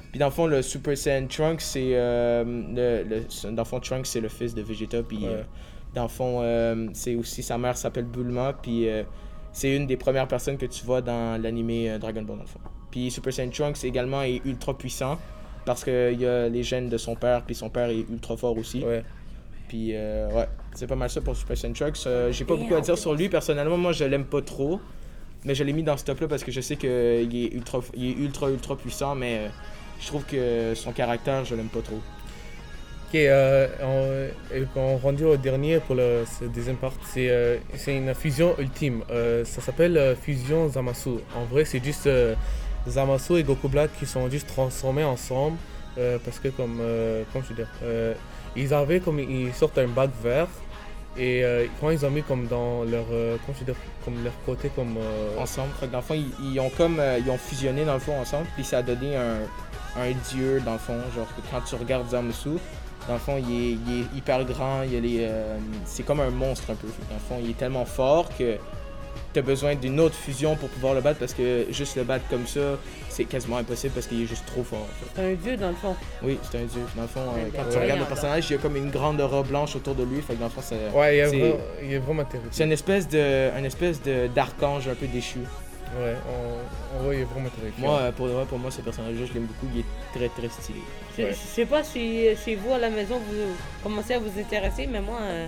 Puis 0.10 0.20
dans 0.20 0.28
le 0.28 0.32
fond, 0.32 0.48
le 0.48 0.64
Super 0.64 0.98
Saiyan 0.98 1.28
Trunks, 1.28 1.62
c'est 1.62 1.92
le, 1.92 3.04
le- 3.08 3.52
dans 3.52 3.62
le 3.64 3.68
fond 3.68 3.80
Trunks 3.80 4.08
c'est 4.08 4.22
le 4.22 4.30
fils 4.30 4.56
de 4.56 4.64
Vegeta. 4.64 5.04
Puis 5.04 5.26
Ouais. 5.26 5.44
Dans 5.94 6.04
le 6.04 6.10
fond, 6.10 6.40
euh, 6.42 6.88
c'est 6.94 7.16
aussi 7.16 7.44
sa 7.44 7.58
mère 7.58 7.78
s'appelle 7.78 8.06
Bulma. 8.06 8.54
Puis 8.62 8.90
euh, 8.90 9.04
c'est 9.52 9.76
une 9.76 9.88
des 9.88 9.98
premières 9.98 10.28
personnes 10.28 10.58
que 10.58 10.66
tu 10.66 10.86
vois 10.86 11.02
dans 11.02 11.42
l'animé 11.42 11.90
euh, 11.90 12.00
Dragon 12.00 12.22
Ball 12.24 12.38
dans 12.38 12.44
le 12.44 12.48
fond. 12.50 12.60
Puis 12.92 13.12
Super 13.12 13.34
Saiyan 13.34 13.50
Trunks 13.50 13.84
également 13.84 14.22
est 14.24 14.42
ultra 14.46 14.78
puissant 14.78 15.18
parce 15.66 15.84
qu'il 15.84 16.20
y 16.20 16.26
a 16.26 16.50
les 16.50 16.64
gènes 16.64 16.90
de 16.90 16.98
son 16.98 17.16
père, 17.16 17.44
puis 17.44 17.56
son 17.56 17.70
père 17.70 17.90
est 17.90 18.06
ultra 18.10 18.36
fort 18.36 18.58
aussi. 18.58 18.84
Ouais. 18.84 19.04
Puis 19.68 19.92
euh, 19.94 20.30
ouais, 20.32 20.48
c'est 20.74 20.88
pas 20.88 20.96
mal 20.96 21.10
ça 21.10 21.22
pour 21.22 21.36
Super 21.36 21.58
Saiyan 21.58 21.74
Trunks. 21.74 22.06
Euh, 22.06 22.32
J'ai 22.32 22.46
pas 22.46 22.56
beaucoup 22.56 22.76
à 22.76 22.82
dire 22.82 22.98
sur 22.98 23.14
lui, 23.14 23.30
personnellement, 23.30 23.78
moi 23.78 23.92
je 23.92 24.04
l'aime 24.04 24.26
pas 24.26 24.42
trop. 24.42 24.80
Mais 25.46 25.56
je 25.56 25.64
l'ai 25.64 25.74
mis 25.74 25.84
dans 25.84 25.98
ce 25.98 26.06
top-là 26.06 26.28
parce 26.30 26.44
que 26.44 26.52
je 26.52 26.62
sais 26.62 26.78
qu'il 26.78 26.90
est 26.90 27.54
ultra, 27.54 27.80
il 27.96 28.12
est 28.12 28.24
ultra, 28.24 28.50
ultra 28.50 28.78
puissant, 28.78 29.14
mais 29.14 29.40
euh, 29.40 29.50
je 30.00 30.08
trouve 30.08 30.24
que 30.26 30.74
son 30.74 30.94
caractère, 30.94 31.44
je 31.44 31.56
l'aime 31.56 31.68
pas 31.68 31.82
trop. 31.82 32.00
Ok, 33.14 33.20
euh, 33.20 33.68
on, 33.84 34.56
et 34.56 34.66
on 34.76 34.98
rendu 34.98 35.24
au 35.24 35.38
dernier 35.38 35.78
pour 35.78 35.96
ce 35.98 36.46
deuxième 36.46 36.78
part. 36.78 36.94
C'est 37.04 37.30
euh, 37.30 37.58
une 37.86 38.12
fusion 38.16 38.56
ultime. 38.58 39.04
Euh, 39.12 39.46
ça 39.46 39.62
s'appelle 39.62 39.98
euh, 39.98 40.16
fusion 40.16 40.68
Zamasu. 40.68 41.20
En 41.36 41.46
vrai, 41.46 41.64
c'est 41.64 41.84
juste 41.84 42.08
euh, 42.08 42.34
Zamasu 42.88 43.36
et 43.38 43.44
Goku 43.44 43.70
Black 43.70 43.92
qui 44.00 44.08
sont 44.08 44.28
juste 44.32 44.48
transformés 44.48 45.04
ensemble 45.04 45.58
euh, 46.00 46.18
parce 46.26 46.40
que 46.40 46.48
comme 46.48 46.80
euh, 46.82 47.22
comment 47.32 47.44
je 47.44 47.50
veux 47.50 47.56
dire, 47.56 47.70
euh, 47.84 48.16
ils 48.56 48.74
avaient 48.74 49.00
comme 49.00 49.20
ils 49.20 49.54
sortent 49.54 49.78
un 49.78 49.90
bac 49.90 50.10
vert 50.24 50.48
et 51.16 51.44
euh, 51.44 51.68
quand 51.80 51.92
ils 51.92 52.04
ont 52.08 52.10
mis 52.10 52.24
comme 52.24 52.48
dans 52.48 52.84
leur 52.84 53.06
euh, 53.12 53.38
comme 54.04 54.24
leur 54.24 54.34
côté 54.44 54.72
comme 54.76 54.98
euh, 54.98 55.40
Ensemble. 55.40 55.70
Dans 55.92 56.00
le 56.00 56.04
fond, 56.04 56.16
ils, 56.42 56.60
ont 56.60 56.72
comme 56.72 57.00
euh, 57.00 57.20
ils 57.24 57.30
ont 57.30 57.38
fusionné 57.38 57.86
dans 57.86 57.94
le 57.94 58.00
fond 58.00 58.20
ensemble, 58.20 58.48
puis 58.56 58.64
ça 58.64 58.80
a 58.80 58.82
donné 58.82 59.16
un, 59.16 60.02
un 60.02 60.12
dieu 60.32 60.62
dans 60.66 60.74
le 60.74 60.80
fond. 60.80 60.98
Genre 61.16 61.28
quand 61.52 61.62
tu 61.62 61.76
regardes 61.76 62.10
Zamasu, 62.10 62.58
dans 63.08 63.14
le 63.14 63.20
fond, 63.20 63.38
il 63.38 63.52
est, 63.54 63.72
il 63.88 64.00
est 64.02 64.18
hyper 64.18 64.44
grand, 64.46 64.84
il 64.84 64.94
y 64.94 64.98
a 64.98 65.00
les, 65.00 65.18
euh, 65.22 65.58
c'est 65.86 66.04
comme 66.04 66.20
un 66.20 66.30
monstre 66.30 66.72
un 66.72 66.76
peu. 66.76 66.88
Dans 67.10 67.16
le 67.16 67.20
fond, 67.20 67.44
il 67.44 67.50
est 67.52 67.58
tellement 67.58 67.86
fort 67.86 68.30
que 68.38 68.58
tu 69.34 69.40
as 69.40 69.42
besoin 69.42 69.74
d'une 69.76 70.00
autre 70.00 70.16
fusion 70.16 70.56
pour 70.56 70.70
pouvoir 70.70 70.94
le 70.94 71.02
battre 71.02 71.18
parce 71.20 71.34
que 71.34 71.66
juste 71.72 71.96
le 71.96 72.04
battre 72.04 72.26
comme 72.30 72.46
ça, 72.46 72.78
c'est 73.10 73.26
quasiment 73.26 73.58
impossible 73.58 73.94
parce 73.94 74.06
qu'il 74.08 74.22
est 74.22 74.26
juste 74.28 74.46
trop 74.46 74.64
fort. 74.64 74.80
en 74.82 74.86
fait. 74.86 75.12
C'est 75.16 75.32
un 75.32 75.34
dieu 75.36 75.58
dans 75.58 75.70
le 75.70 75.76
fond. 75.76 75.96
Oui, 76.24 76.38
c'est 76.52 76.60
un 76.60 76.66
dieu. 76.66 76.82
Dans 76.96 77.02
le 77.02 77.08
fond, 77.08 77.20
euh, 77.22 77.44
Ouais, 77.46 77.52
quand 77.56 77.64
tu 77.72 77.78
regardes 77.80 78.00
le 78.00 78.06
personnage, 78.06 78.50
il 78.50 78.54
y 78.54 78.56
a 78.56 78.60
comme 78.60 78.76
une 78.78 78.92
grande 78.92 79.20
aura 79.20 79.42
blanche 79.42 79.76
autour 79.76 79.96
de 79.96 80.04
lui. 80.04 80.22
Fait 80.22 80.36
que 80.36 80.40
dans 80.40 80.46
le 80.46 80.52
fond, 80.52 80.62
c'est 80.64 80.90
ouais, 80.96 81.18
il 81.18 81.20
est, 81.20 81.30
c'est- 81.30 81.40
vraiment, 81.40 81.56
il 81.84 81.94
est 81.94 81.98
vraiment 81.98 82.24
terrible. 82.26 82.50
c'est 82.52 82.64
une 82.64 82.72
espèce 82.72 83.08
de, 83.10 83.50
une 83.58 83.66
espèce 83.66 84.02
de 84.04 84.28
d'archange 84.28 84.88
un 84.88 84.96
peu 84.96 85.08
déchu. 85.08 85.40
Ouais, 86.00 86.16
on, 86.28 86.98
on 87.00 87.04
voit, 87.04 87.16
il 87.16 87.22
est 87.22 87.24
vraiment 87.26 87.50
terrifiant. 87.50 87.86
Moi, 87.88 88.00
euh, 88.00 88.12
pour, 88.12 88.28
vrai, 88.28 88.46
pour 88.46 88.58
moi, 88.58 88.72
ce 88.72 88.82
personnage-là, 88.82 89.26
je 89.28 89.34
l'aime 89.34 89.46
beaucoup. 89.46 89.68
Il 89.74 89.82
est 89.82 89.86
très 90.18 90.30
très 90.30 90.50
stylé. 90.50 90.80
Je, 91.18 91.24
Ouais. 91.24 91.30
je 91.32 91.36
sais 91.36 91.66
pas 91.66 91.84
si 91.84 92.26
chez 92.44 92.56
vous 92.56 92.74
à 92.74 92.78
la 92.80 92.90
maison 92.90 93.18
vous 93.20 93.54
commencez 93.84 94.14
à 94.16 94.20
vous 94.20 94.40
intéresser, 94.40 94.88
mais 94.88 95.00
moi 95.02 95.20
euh, 95.22 95.48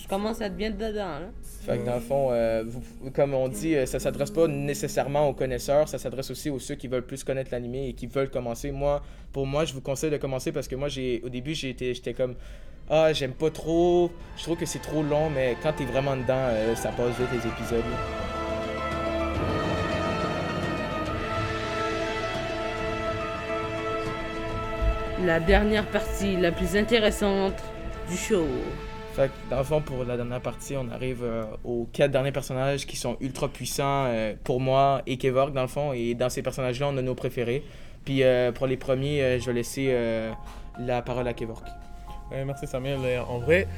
je 0.00 0.08
commence 0.08 0.40
à 0.40 0.46
être 0.46 0.56
bien 0.56 0.70
dedans. 0.70 1.18
Là. 1.20 1.28
Fait 1.66 1.78
que 1.78 1.84
dans 1.84 1.96
le 1.96 2.00
fond, 2.00 2.28
euh, 2.30 2.62
vous- 2.66 3.10
comme 3.10 3.34
on 3.34 3.48
dit, 3.48 3.74
ça 3.86 3.98
s'adresse 3.98 4.30
pas 4.30 4.46
nécessairement 4.46 5.28
aux 5.28 5.34
connaisseurs, 5.34 5.88
ça 5.88 5.98
s'adresse 5.98 6.30
aussi 6.30 6.48
aux 6.48 6.58
ceux 6.60 6.76
qui 6.76 6.86
veulent 6.88 7.04
plus 7.04 7.24
connaître 7.24 7.50
l'animé 7.52 7.88
et 7.88 7.92
qui 7.92 8.06
veulent 8.06 8.30
commencer. 8.30 8.70
Moi, 8.70 9.02
pour 9.32 9.46
moi, 9.46 9.64
je 9.66 9.74
vous 9.74 9.80
conseille 9.82 10.10
de 10.10 10.16
commencer 10.16 10.52
parce 10.52 10.68
que 10.68 10.76
moi, 10.76 10.88
j'ai 10.88 11.20
au 11.24 11.28
début, 11.28 11.54
j'ai 11.54 11.70
été- 11.70 11.92
j'étais 11.92 12.14
comme 12.14 12.34
ah, 12.88 13.12
j'aime 13.12 13.32
pas 13.32 13.50
trop, 13.50 14.10
je 14.38 14.44
trouve 14.44 14.56
que 14.56 14.64
c'est 14.64 14.78
trop 14.78 15.02
long, 15.02 15.28
mais 15.28 15.56
quand 15.62 15.72
t'es 15.72 15.84
vraiment 15.84 16.16
dedans, 16.16 16.34
euh, 16.50 16.74
ça 16.76 16.90
passe 16.90 17.18
vite 17.18 17.28
les 17.32 17.46
épisodes. 17.50 17.80
là. 17.80 19.65
La 25.24 25.40
dernière 25.40 25.86
partie, 25.86 26.36
la 26.36 26.52
plus 26.52 26.76
intéressante 26.76 27.54
du 28.10 28.16
show. 28.16 28.44
Fait 29.14 29.28
que 29.28 29.50
dans 29.50 29.58
le 29.58 29.64
fond, 29.64 29.80
pour 29.80 30.04
la 30.04 30.16
dernière 30.16 30.42
partie, 30.42 30.76
on 30.76 30.90
arrive 30.90 31.24
euh, 31.24 31.44
aux 31.64 31.88
quatre 31.90 32.10
derniers 32.10 32.32
personnages 32.32 32.84
qui 32.86 32.98
sont 32.98 33.16
ultra 33.20 33.48
puissants 33.48 34.04
euh, 34.08 34.34
pour 34.44 34.60
moi 34.60 35.00
et 35.06 35.16
Kevork 35.16 35.54
dans 35.54 35.62
le 35.62 35.68
fond. 35.68 35.94
Et 35.94 36.14
dans 36.14 36.28
ces 36.28 36.42
personnages-là, 36.42 36.88
on 36.92 36.96
a 36.98 37.02
nos 37.02 37.14
préférés. 37.14 37.62
Puis 38.04 38.22
euh, 38.22 38.52
pour 38.52 38.66
les 38.66 38.76
premiers, 38.76 39.22
euh, 39.22 39.38
je 39.40 39.46
vais 39.46 39.54
laisser 39.54 39.86
euh, 39.88 40.32
la 40.78 41.00
parole 41.00 41.26
à 41.28 41.32
Kevork. 41.32 41.64
Merci 42.30 42.66
Samuel. 42.66 42.98
En 43.26 43.38
vrai, 43.38 43.68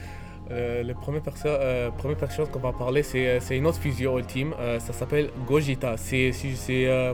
euh, 0.50 0.82
le 0.82 0.94
premier, 0.94 1.20
perso 1.20 1.46
euh, 1.46 1.90
premier 1.92 2.16
personnage 2.16 2.50
qu'on 2.50 2.58
va 2.58 2.72
parler, 2.72 3.04
c'est 3.04 3.38
une 3.50 3.66
autre 3.66 3.78
fusion 3.78 4.18
ultime. 4.18 4.54
Euh, 4.58 4.80
ça 4.80 4.92
s'appelle 4.92 5.30
Gogeta. 5.46 5.96
C'est 5.96 6.32
euh, 6.68 7.12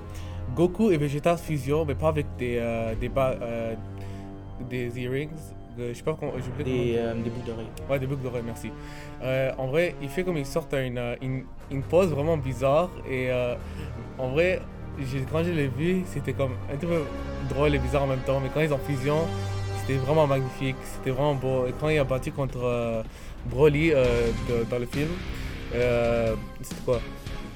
Goku 0.54 0.92
et 0.92 0.96
Vegeta 0.96 1.36
fusion, 1.36 1.84
mais 1.84 1.94
pas 1.94 2.08
avec 2.08 2.26
des, 2.38 2.58
euh, 2.60 2.94
des, 2.94 3.10
euh, 3.16 3.74
des 4.68 4.98
earrings. 5.00 5.30
Je 5.76 5.92
sais 5.92 6.02
pas 6.04 6.16
j'ai 6.36 6.64
Des, 6.64 6.94
euh, 6.98 7.14
des 7.14 7.30
boucles 7.30 7.46
d'oreilles. 7.46 7.66
Ouais, 7.90 7.98
des 7.98 8.06
boucles 8.06 8.22
d'oreilles, 8.22 8.44
merci. 8.46 8.70
Euh, 9.22 9.50
en 9.58 9.66
vrai, 9.66 9.94
il 10.00 10.08
fait 10.08 10.22
comme 10.22 10.36
il 10.36 10.46
sort 10.46 10.68
une, 10.72 10.98
euh, 10.98 11.16
une, 11.20 11.44
une 11.70 11.82
pose 11.82 12.10
vraiment 12.10 12.36
bizarre. 12.36 12.90
Et 13.08 13.30
euh, 13.30 13.56
en 14.18 14.28
vrai, 14.28 14.60
quand 15.32 15.42
je 15.42 15.50
l'ai 15.50 15.66
vu, 15.66 16.02
c'était 16.06 16.32
comme 16.32 16.52
un 16.72 16.76
petit 16.76 16.86
peu 16.86 17.02
drôle 17.48 17.74
et 17.74 17.78
bizarre 17.78 18.04
en 18.04 18.06
même 18.06 18.20
temps. 18.20 18.38
Mais 18.40 18.50
quand 18.54 18.60
ils 18.60 18.72
ont 18.72 18.78
fusion, 18.78 19.26
c'était 19.80 19.98
vraiment 19.98 20.26
magnifique. 20.28 20.76
C'était 20.84 21.10
vraiment 21.10 21.34
beau. 21.34 21.66
Et 21.66 21.72
quand 21.80 21.88
il 21.88 21.98
a 21.98 22.04
battu 22.04 22.30
contre 22.30 23.02
Broly 23.46 23.90
de- 23.90 24.64
dans 24.70 24.78
le 24.78 24.86
film, 24.86 25.08
c'était 26.62 26.80
quoi? 26.84 27.00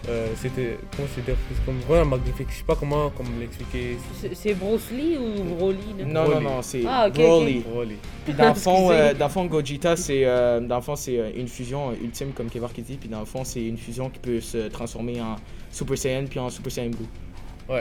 Euh, 0.09 0.28
C'était 0.37 0.78
comment 0.97 1.09
c'était 1.14 1.35
C'est 1.55 1.64
comme 1.67 1.81
vraiment 1.81 2.17
magnifique. 2.17 2.47
Je 2.50 2.57
sais 2.59 2.62
pas 2.64 2.76
comment, 2.76 3.11
comment 3.11 3.31
l'expliquer. 3.40 3.97
C'est- 4.35 4.55
Bruce 4.55 4.90
Lee 4.93 5.17
ou 5.19 5.43
Broly? 5.57 5.76
Non, 6.07 6.28
non, 6.28 6.40
non, 6.40 6.62
c'est 6.62 6.83
Ah, 6.87 7.09
ok, 7.09 7.14
Broly. 7.14 7.61
Broly. 7.61 7.97
Puis 8.25 8.33
dans 8.35 8.49
le 8.49 8.55
fond, 8.67 8.90
euh, 8.90 9.12
dans 9.12 9.26
le 9.26 9.31
fond 9.33 9.45
Gogeta, 9.47 9.97
c'est 9.97 10.25
euh, 10.25 10.61
dans 10.61 10.76
le 10.76 10.83
fond, 10.83 10.95
c'est 10.97 11.19
euh, 11.19 11.31
une 11.37 11.49
fusion 11.49 11.93
ultime, 11.93 12.33
comme 12.33 12.49
Kevork 12.49 12.78
dit. 12.81 12.97
Puis 12.97 13.09
dans 13.09 13.21
le 13.21 13.26
fond, 13.26 13.43
c'est 13.45 13.64
une 13.67 13.76
fusion 13.76 14.09
qui 14.09 14.19
peut 14.21 14.40
se 14.40 14.69
transformer 14.69 15.21
en 15.21 15.37
Super 15.71 15.99
Saiyan 15.99 16.25
puis 16.26 16.38
en 16.38 16.49
Super 16.49 16.71
Saiyan 16.73 16.90
Blue. 16.90 17.78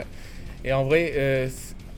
Et 0.64 0.72
en 0.72 0.84
vrai, 0.84 1.12
euh, 1.14 1.48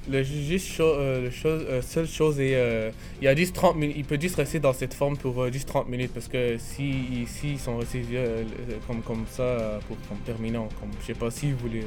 le 0.09 0.23
ju- 0.23 0.43
juste 0.43 0.67
cho- 0.69 0.85
euh, 0.85 1.31
chose, 1.31 1.65
euh, 1.69 1.83
seule 1.83 2.09
chose 2.09 2.41
est, 2.41 2.55
euh, 2.55 2.91
il 3.21 3.29
a 3.29 3.35
juste 3.37 3.55
30 3.55 3.77
minutes, 3.77 3.97
il 3.99 4.05
peut 4.05 4.19
juste 4.21 4.37
rester 4.37 4.59
dans 4.59 4.73
cette 4.73 4.95
forme 4.95 5.17
pour 5.17 5.43
euh, 5.43 5.53
juste 5.53 5.69
30 5.69 5.89
minutes 5.89 6.13
parce 6.15 6.27
que 6.29 6.57
si, 6.59 7.27
si 7.27 7.53
ils 7.53 7.59
sont 7.59 7.77
restés 7.77 8.03
euh, 8.15 8.43
comme, 8.87 9.03
comme 9.03 9.25
ça 9.31 9.79
pour 9.87 9.97
comme 10.09 10.19
terminant, 10.25 10.69
comme 10.81 10.89
je 11.01 11.07
sais 11.09 11.15
pas 11.15 11.31
si 11.31 11.53
vous 11.53 11.59
voulez. 11.59 11.85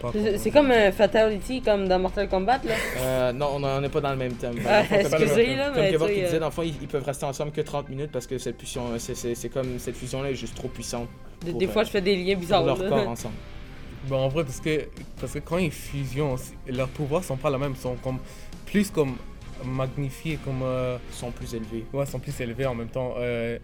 Comme, 0.00 0.12
pas 0.12 0.18
C'est 0.38 0.50
comme 0.50 0.70
un 0.70 0.90
Fatality, 0.90 1.60
comme 1.60 1.86
dans 1.86 1.98
Mortal 1.98 2.28
Kombat, 2.28 2.60
là. 2.64 2.74
Euh, 2.98 3.32
non, 3.32 3.58
on 3.62 3.80
n'est 3.80 3.88
pas 3.90 4.00
dans 4.00 4.10
le 4.12 4.16
même 4.16 4.32
thème. 4.34 4.54
Ah, 4.66 4.82
comme- 4.88 4.98
excusez, 5.00 5.54
là, 5.56 5.66
Comme 5.70 5.82
mais 5.82 5.90
sais, 5.98 6.14
disait, 6.24 6.38
dans 6.38 6.46
le 6.46 6.52
fond, 6.52 6.62
ils, 6.62 6.74
ils 6.80 6.88
peuvent 6.88 7.04
rester 7.04 7.26
ensemble 7.26 7.52
que 7.52 7.60
30 7.60 7.88
minutes 7.90 8.10
parce 8.10 8.26
que 8.26 8.38
cette 8.38 8.58
fusion, 8.58 8.84
c'est- 8.98 9.48
comme 9.52 9.78
cette 9.78 9.96
fusion-là 9.96 10.30
est 10.30 10.34
juste 10.34 10.54
trop 10.54 10.68
puissante 10.68 11.08
des, 11.44 11.50
pour, 11.50 11.60
des 11.60 11.66
euh, 11.66 11.70
fois, 11.70 11.84
je 11.84 11.90
fais 11.90 12.00
des 12.00 12.16
liens 12.16 12.32
pour 12.34 12.40
bizarres, 12.42 12.64
leur 12.64 12.78
là. 12.78 12.88
corps 12.88 13.08
ensemble. 13.08 13.34
Bon, 14.08 14.16
en 14.16 14.28
vrai, 14.28 14.44
parce 14.44 14.60
que, 14.60 14.88
parce 15.20 15.32
que 15.34 15.38
quand 15.40 15.58
ils 15.58 15.70
fusionnent, 15.70 16.36
leurs 16.66 16.88
pouvoirs 16.88 17.22
sont 17.22 17.36
pas 17.36 17.50
les 17.50 17.58
mêmes, 17.58 17.76
sont 17.76 17.96
comme 17.96 18.18
plus 18.66 18.90
comme 18.90 19.16
magnifiés, 19.64 20.38
comme 20.44 20.62
euh, 20.62 20.96
Ils 21.10 21.14
sont 21.16 21.30
plus 21.30 21.54
élevés. 21.54 21.84
ouais, 21.92 22.06
sont 22.06 22.18
plus 22.18 22.38
élevés 22.40 22.66
en 22.66 22.74
même 22.74 22.88
temps. 22.88 23.14
euh, 23.18 23.58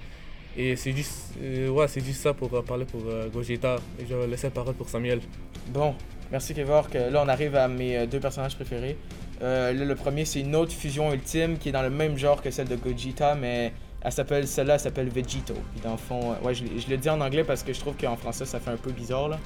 et 0.58 0.74
c'est 0.76 0.92
juste, 0.92 1.34
euh, 1.42 1.68
ouais, 1.68 1.86
c'est 1.88 2.04
juste 2.04 2.22
ça 2.22 2.32
pour 2.32 2.48
parler 2.64 2.86
pour 2.86 3.02
Gogeta. 3.32 3.76
Et 4.00 4.06
je 4.08 4.14
vais 4.14 4.26
laisser 4.26 4.46
la 4.46 4.50
parole 4.52 4.74
pour 4.74 4.88
Samuel. 4.88 5.20
Bon, 5.68 5.94
merci 6.32 6.54
Kevor. 6.54 6.88
Que 6.88 6.96
là, 6.96 7.22
on 7.24 7.28
arrive 7.28 7.54
à 7.56 7.68
mes 7.68 8.06
deux 8.06 8.20
personnages 8.20 8.56
préférés. 8.56 8.96
Là, 9.42 9.72
le 9.72 9.94
premier, 9.94 10.24
c'est 10.24 10.40
une 10.40 10.56
autre 10.56 10.72
fusion 10.72 11.12
ultime 11.12 11.58
qui 11.58 11.68
est 11.68 11.72
dans 11.72 11.82
le 11.82 11.90
même 11.90 12.16
genre 12.16 12.40
que 12.40 12.50
celle 12.50 12.68
de 12.68 12.76
Gogeta, 12.76 13.34
mais 13.34 13.74
elle 14.00 14.12
s'appelle, 14.12 14.46
celle-là, 14.46 14.74
elle 14.74 14.80
s'appelle 14.80 15.10
Vegito. 15.10 15.52
Puis 15.72 15.80
dans 15.82 15.92
le 15.92 15.98
fond, 15.98 16.34
ouais, 16.42 16.54
je, 16.54 16.64
je 16.64 16.88
le 16.88 16.96
dis 16.96 17.10
en 17.10 17.20
anglais 17.20 17.44
parce 17.44 17.62
que 17.62 17.74
je 17.74 17.80
trouve 17.80 17.94
qu'en 17.96 18.16
français, 18.16 18.46
ça 18.46 18.58
fait 18.58 18.70
un 18.70 18.76
peu 18.78 18.92
bizarre, 18.92 19.28
là. 19.28 19.38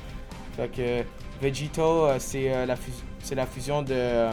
Fait 0.60 0.68
que 0.68 1.04
Vegito, 1.40 1.82
euh, 1.82 2.16
c'est 2.18 2.52
euh, 2.52 2.66
la, 2.66 2.74
c'est 3.20 3.34
la 3.34 3.46
fusion 3.46 3.80
de 3.80 3.94
euh, 3.94 4.32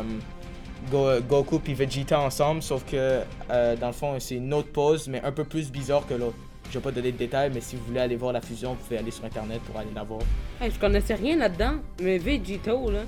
Go- 0.91 1.21
Goku 1.25 1.59
puis 1.59 1.73
Vegeta 1.73 2.19
ensemble, 2.19 2.61
sauf 2.61 2.83
que 2.85 3.21
dans 3.49 3.87
le 3.87 3.93
fond, 3.93 4.13
c'est 4.19 4.35
une 4.35 4.53
autre 4.53 4.71
pose, 4.73 5.07
mais 5.07 5.21
un 5.23 5.31
peu 5.31 5.45
plus 5.45 5.71
bizarre 5.71 6.05
que 6.05 6.13
l'autre. 6.15 6.35
Je 6.69 6.77
vais 6.79 6.83
pas 6.83 6.91
donner 6.91 7.13
de 7.13 7.17
détails, 7.17 7.49
mais 7.53 7.61
si 7.61 7.77
vous 7.77 7.85
voulez 7.85 8.01
aller 8.01 8.17
voir 8.17 8.33
la 8.33 8.41
fusion, 8.41 8.71
vous 8.71 8.83
pouvez 8.83 8.97
aller 8.97 9.11
sur 9.11 9.23
internet 9.23 9.61
pour 9.61 9.79
aller 9.79 9.89
la 9.95 10.03
voir. 10.03 10.19
Hey, 10.59 10.69
je 10.69 10.77
connaissais 10.77 11.15
rien 11.15 11.37
là-dedans, 11.37 11.75
mais 12.01 12.17
Vegito, 12.17 12.91
là, 12.91 13.03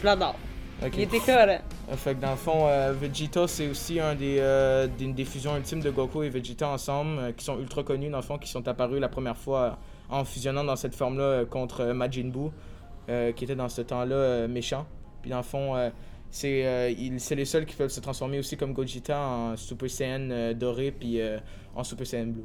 je 0.00 0.04
l'adore. 0.04 0.36
Ok. 0.84 0.92
Il 0.98 1.02
était 1.04 1.20
correct. 1.20 1.62
Fait 1.96 2.14
que 2.14 2.20
dans 2.20 2.32
le 2.32 2.36
fond, 2.36 2.66
euh, 2.66 2.92
Vegeta, 2.92 3.48
c'est 3.48 3.68
aussi 3.68 3.98
un 4.00 4.14
des, 4.14 4.36
euh, 4.38 4.86
des, 4.86 5.06
des 5.06 5.24
fusions 5.24 5.56
ultimes 5.56 5.80
de 5.80 5.90
Goku 5.90 6.24
et 6.24 6.28
Vegeta 6.28 6.68
ensemble, 6.68 7.18
euh, 7.20 7.32
qui 7.32 7.42
sont 7.42 7.58
ultra 7.58 7.82
connus, 7.82 8.10
dans 8.10 8.18
le 8.18 8.22
fond, 8.22 8.36
qui 8.36 8.50
sont 8.50 8.68
apparus 8.68 9.00
la 9.00 9.08
première 9.08 9.36
fois 9.38 9.78
en 10.08 10.24
fusionnant 10.24 10.64
dans 10.64 10.76
cette 10.76 10.94
forme-là 10.94 11.24
euh, 11.24 11.46
contre 11.46 11.80
euh, 11.80 11.94
Majin 11.94 12.28
Buu, 12.28 12.50
euh, 13.08 13.32
qui 13.32 13.44
était 13.44 13.56
dans 13.56 13.68
ce 13.68 13.82
temps-là 13.82 14.48
méchant. 14.48 14.86
Puis 15.22 15.30
dans 15.30 15.38
le 15.38 15.42
fond, 15.42 15.90
c'est 16.30 16.94
les 16.96 17.44
seuls 17.44 17.64
qui 17.64 17.76
peuvent 17.76 17.90
se 17.90 18.00
transformer 18.00 18.38
aussi 18.38 18.56
comme 18.56 18.72
Gogeta 18.72 19.18
en 19.18 19.56
Super 19.56 19.88
Saiyan 19.88 20.52
doré 20.54 20.90
puis 20.90 21.18
en 21.74 21.82
Super 21.82 22.06
Saiyan 22.06 22.26
Blue. 22.26 22.44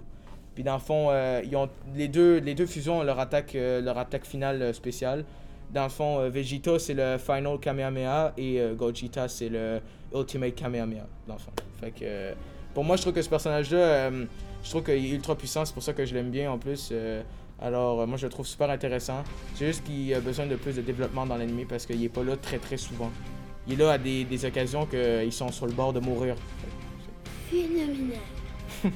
Puis 0.56 0.64
dans 0.64 0.76
le 0.76 0.80
fond, 0.80 1.10
ils 1.44 1.56
ont, 1.58 1.70
les, 1.94 2.08
deux, 2.08 2.38
les 2.38 2.56
deux 2.56 2.66
fusions 2.66 3.00
ont 3.00 3.04
leur 3.04 3.20
attaque, 3.20 3.54
leur 3.54 3.98
attaque 3.98 4.26
finale 4.26 4.74
spéciale. 4.74 5.26
Dans 5.74 5.84
le 5.84 5.90
fond, 5.90 6.30
Vegeta 6.30 6.80
c'est 6.80 6.94
le 6.94 7.18
Final 7.18 7.60
Kamehameha 7.60 8.34
et 8.38 8.60
euh, 8.60 8.76
Gogeta 8.76 9.28
c'est 9.28 9.50
le 9.50 9.82
Ultimate 10.14 10.56
Kamehameha. 10.56 11.06
Dans 11.28 11.36
le 11.36 11.40
fond. 11.40 11.52
Pour 12.74 12.84
moi, 12.86 12.96
je 12.96 13.02
trouve 13.02 13.14
que 13.14 13.22
ce 13.22 13.30
personnage-là, 13.30 14.10
je 14.12 14.70
trouve 14.70 14.84
qu'il 14.84 15.06
est 15.06 15.10
ultra 15.10 15.36
puissant, 15.36 15.66
c'est 15.66 15.74
pour 15.74 15.84
ça 15.84 15.94
que 15.94 16.06
je 16.06 16.14
l'aime 16.14 16.32
bien 16.32 16.50
en 16.50 16.58
plus. 16.58 16.94
Alors, 17.62 18.02
euh, 18.02 18.06
moi, 18.06 18.18
je 18.18 18.26
le 18.26 18.32
trouve 18.32 18.46
super 18.48 18.70
intéressant. 18.70 19.24
C'est 19.56 19.68
juste 19.68 19.84
qu'il 19.84 20.14
a 20.14 20.20
besoin 20.20 20.46
de 20.46 20.56
plus 20.56 20.76
de 20.76 20.82
développement 20.82 21.26
dans 21.26 21.38
l'anime 21.38 21.66
parce 21.68 21.86
qu'il 21.86 22.04
est 22.04 22.10
pas 22.10 22.24
là 22.24 22.36
très 22.38 22.58
très 22.58 22.78
souvent. 22.78 23.12
Il 23.68 23.74
est 23.74 23.78
là 23.84 23.92
à 23.92 23.98
des, 23.98 24.24
des 24.24 24.46
occasions 24.46 24.86
qu'ils 24.86 25.34
sont 25.34 25.52
sur 25.52 25.66
le 25.68 25.74
bord 25.74 25.94
de 25.94 26.00
mourir. 26.00 26.36
Phénoménal. 27.50 28.20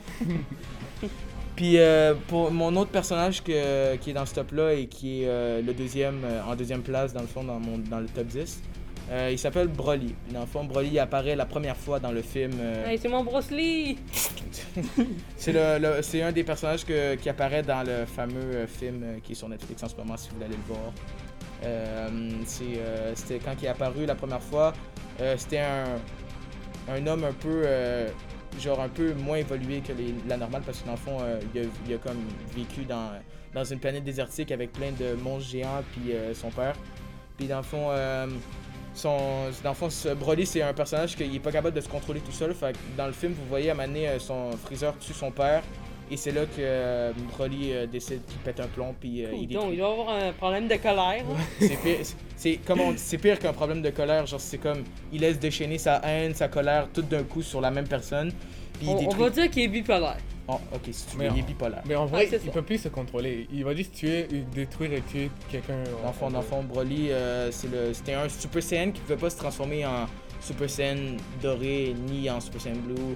Puis 1.56 1.78
euh, 1.78 2.16
pour 2.28 2.52
mon 2.52 2.76
autre 2.78 2.90
personnage 2.90 3.44
que- 3.44 3.96
qui 3.98 4.10
est 4.10 4.14
dans 4.14 4.26
ce 4.26 4.34
top-là 4.36 4.74
et 4.74 4.88
qui 4.88 5.22
est 5.22 5.28
euh, 5.28 5.62
le 5.62 5.74
deuxième, 5.74 6.22
euh, 6.24 6.42
en 6.44 6.56
deuxième 6.56 6.82
place 6.82 7.14
dans 7.14 7.22
le 7.22 7.28
fond 7.28 7.44
dans, 7.44 7.60
mon, 7.60 7.78
dans 7.78 8.00
le 8.00 8.08
top 8.08 8.26
10, 8.26 8.62
euh, 9.12 9.30
il 9.32 9.38
s'appelle 9.38 9.68
Broly. 9.68 10.16
Dans 10.32 10.42
le 10.42 10.46
fond, 10.46 10.64
Broly 10.64 10.98
apparaît 11.00 11.36
la 11.36 11.46
première 11.46 11.76
fois 11.78 12.00
dans 12.00 12.12
le 12.12 12.22
film. 12.22 12.52
euh, 12.60 12.88
Hey, 12.88 12.98
c'est 12.98 13.10
mon 13.10 13.26
Lee! 13.52 13.98
c'est 15.38 15.52
le, 15.52 15.78
le- 15.80 16.02
c'est 16.02 16.22
un 16.22 16.32
des 16.32 16.44
personnages 16.44 16.86
que- 16.86 17.16
qui 17.16 17.30
apparaît 17.30 17.64
dans 17.64 17.84
le 17.86 18.06
fameux 18.06 18.42
euh, 18.56 18.68
film 18.68 19.20
qui 19.24 19.34
est 19.34 19.36
sur 19.36 19.50
Netflix 19.50 19.84
en 19.84 19.90
ce 19.90 19.96
moment 19.96 20.16
si 20.18 20.30
vous 20.30 20.36
voulez 20.36 20.46
aller 20.48 20.56
le 20.56 20.74
voir. 20.74 20.94
Euh, 21.66 22.10
c'était 22.46 23.40
quand 23.40 23.54
il 23.62 23.66
est 23.66 23.70
apparu 23.70 24.06
la 24.06 24.16
première 24.16 24.42
fois. 24.42 24.74
c'était 25.38 25.60
un, 25.60 25.86
un 26.94 27.08
homme 27.08 27.24
un 27.24 27.32
peu 27.34 27.66
genre 28.60 28.82
un 28.82 28.90
peu 28.90 29.14
moins 29.14 29.38
évolué 29.38 29.80
que 29.82 29.94
les- 29.94 30.14
la 30.28 30.38
normale 30.38 30.62
parce 30.66 30.80
que 30.80 30.86
dans 30.86 30.92
le 30.94 30.98
fond 30.98 31.18
il, 31.56 31.62
a, 31.62 31.64
il 31.88 31.94
a 31.94 31.98
comme 31.98 32.20
vécu 32.56 32.84
dans, 32.84 33.12
dans 33.54 33.64
une 33.64 33.80
planète 33.80 34.04
désertique 34.04 34.52
avec 34.52 34.74
plein 34.74 34.92
de 34.92 35.14
monstres 35.22 35.50
géants 35.52 35.84
puis 35.94 36.14
son 36.34 36.50
père. 36.50 36.76
Puis 37.38 37.48
dans 37.48 37.58
le 37.58 37.64
fond 37.64 37.90
son, 38.94 39.18
dans 39.64 39.70
le 39.72 39.76
fond, 39.76 39.90
Broly, 40.16 40.46
c'est 40.46 40.62
un 40.62 40.74
personnage 40.74 41.16
qui 41.16 41.24
est 41.24 41.40
pas 41.40 41.52
capable 41.52 41.76
de 41.76 41.82
se 41.82 41.90
contrôler 41.90 42.20
tout 42.20 42.32
seul. 42.32 42.54
Fait 42.54 42.74
que 42.74 42.78
dans 42.98 43.08
le 43.08 43.14
film, 43.14 43.34
vous 43.34 43.46
voyez 43.50 43.72
à 43.72 43.76
donné, 43.76 44.08
euh, 44.08 44.20
son 44.20 44.52
Freezer 44.66 44.94
tue 45.00 45.14
son 45.14 45.32
père. 45.32 45.64
Et 46.12 46.18
c'est 46.18 46.32
là 46.32 46.42
que 46.42 46.60
euh, 46.60 47.12
Broly 47.36 47.72
euh, 47.74 47.88
décide 47.88 48.24
qu'il 48.28 48.38
pète 48.40 48.60
un 48.60 48.68
plomb. 48.68 48.94
Puis 49.00 49.26
euh, 49.26 49.32
il 49.34 49.48
Donc, 49.48 49.70
il 49.72 49.78
doit 49.78 49.92
avoir 49.92 50.10
un 50.10 50.32
problème 50.34 50.68
de 50.68 50.76
colère. 50.76 51.24
hein. 51.28 51.38
C'est 51.60 51.82
pire, 51.82 51.98
c'est- 52.36 52.60
comme 52.68 52.98
c'est 52.98 53.18
pire 53.18 53.40
qu'un 53.40 53.54
problème 53.54 53.82
de 53.82 53.90
colère. 53.90 54.26
Genre, 54.26 54.40
c'est 54.40 54.58
comme 54.58 54.84
il 55.12 55.22
laisse 55.22 55.40
déchaîner 55.40 55.78
sa 55.78 56.02
haine, 56.04 56.36
sa 56.36 56.50
colère, 56.50 56.88
tout 56.94 57.02
d'un 57.02 57.24
coup 57.24 57.42
sur 57.42 57.62
la 57.62 57.72
même 57.72 57.88
personne. 57.88 58.32
Puis 58.80 58.88
il 58.88 59.08
On, 59.08 59.10
va 59.16 59.30
dire 59.30 59.50
qu'il 59.50 59.64
est 59.64 59.68
bipolaire. 59.70 60.18
Oh, 60.48 60.60
ok, 60.74 60.82
si 60.92 61.06
tu 61.08 61.16
veux, 61.18 61.24
Mais 61.24 61.30
il 61.34 61.40
est 61.40 61.44
bipolaire. 61.44 61.82
Mais 61.86 61.96
en 61.96 62.06
vrai, 62.06 62.28
c'est 62.30 62.36
il 62.38 62.48
ça. 62.48 62.52
peut 62.52 62.62
plus 62.62 62.78
se 62.78 62.90
contrôler. 62.90 63.48
Il 63.54 63.64
va 63.64 63.74
juste 63.74 63.94
tuer, 63.94 64.28
et 64.32 64.44
détruire 64.54 64.92
et 64.94 65.02
tuer 65.02 65.32
quelqu'un. 65.50 65.82
Dans 66.02 66.08
le 66.10 66.14
fond, 66.14 66.30
dans 66.30 66.40
le 66.40 66.46
fond, 66.46 66.64
Broly, 66.64 67.12
euh, 67.12 67.50
c'est 67.52 67.72
le- 67.72 67.94
c'était 67.94 68.14
un 68.14 68.28
Super 68.28 68.62
Saiyan 68.62 68.92
qui 68.92 69.00
pouvait 69.02 69.16
pas 69.18 69.30
se 69.30 69.38
transformer 69.38 69.86
en 69.86 70.06
Super 70.42 70.70
Saiyan 70.70 71.16
doré 71.42 71.96
ni 72.10 72.30
en 72.30 72.42
Super 72.42 72.60
Saiyan 72.60 72.76
blue. 72.76 73.16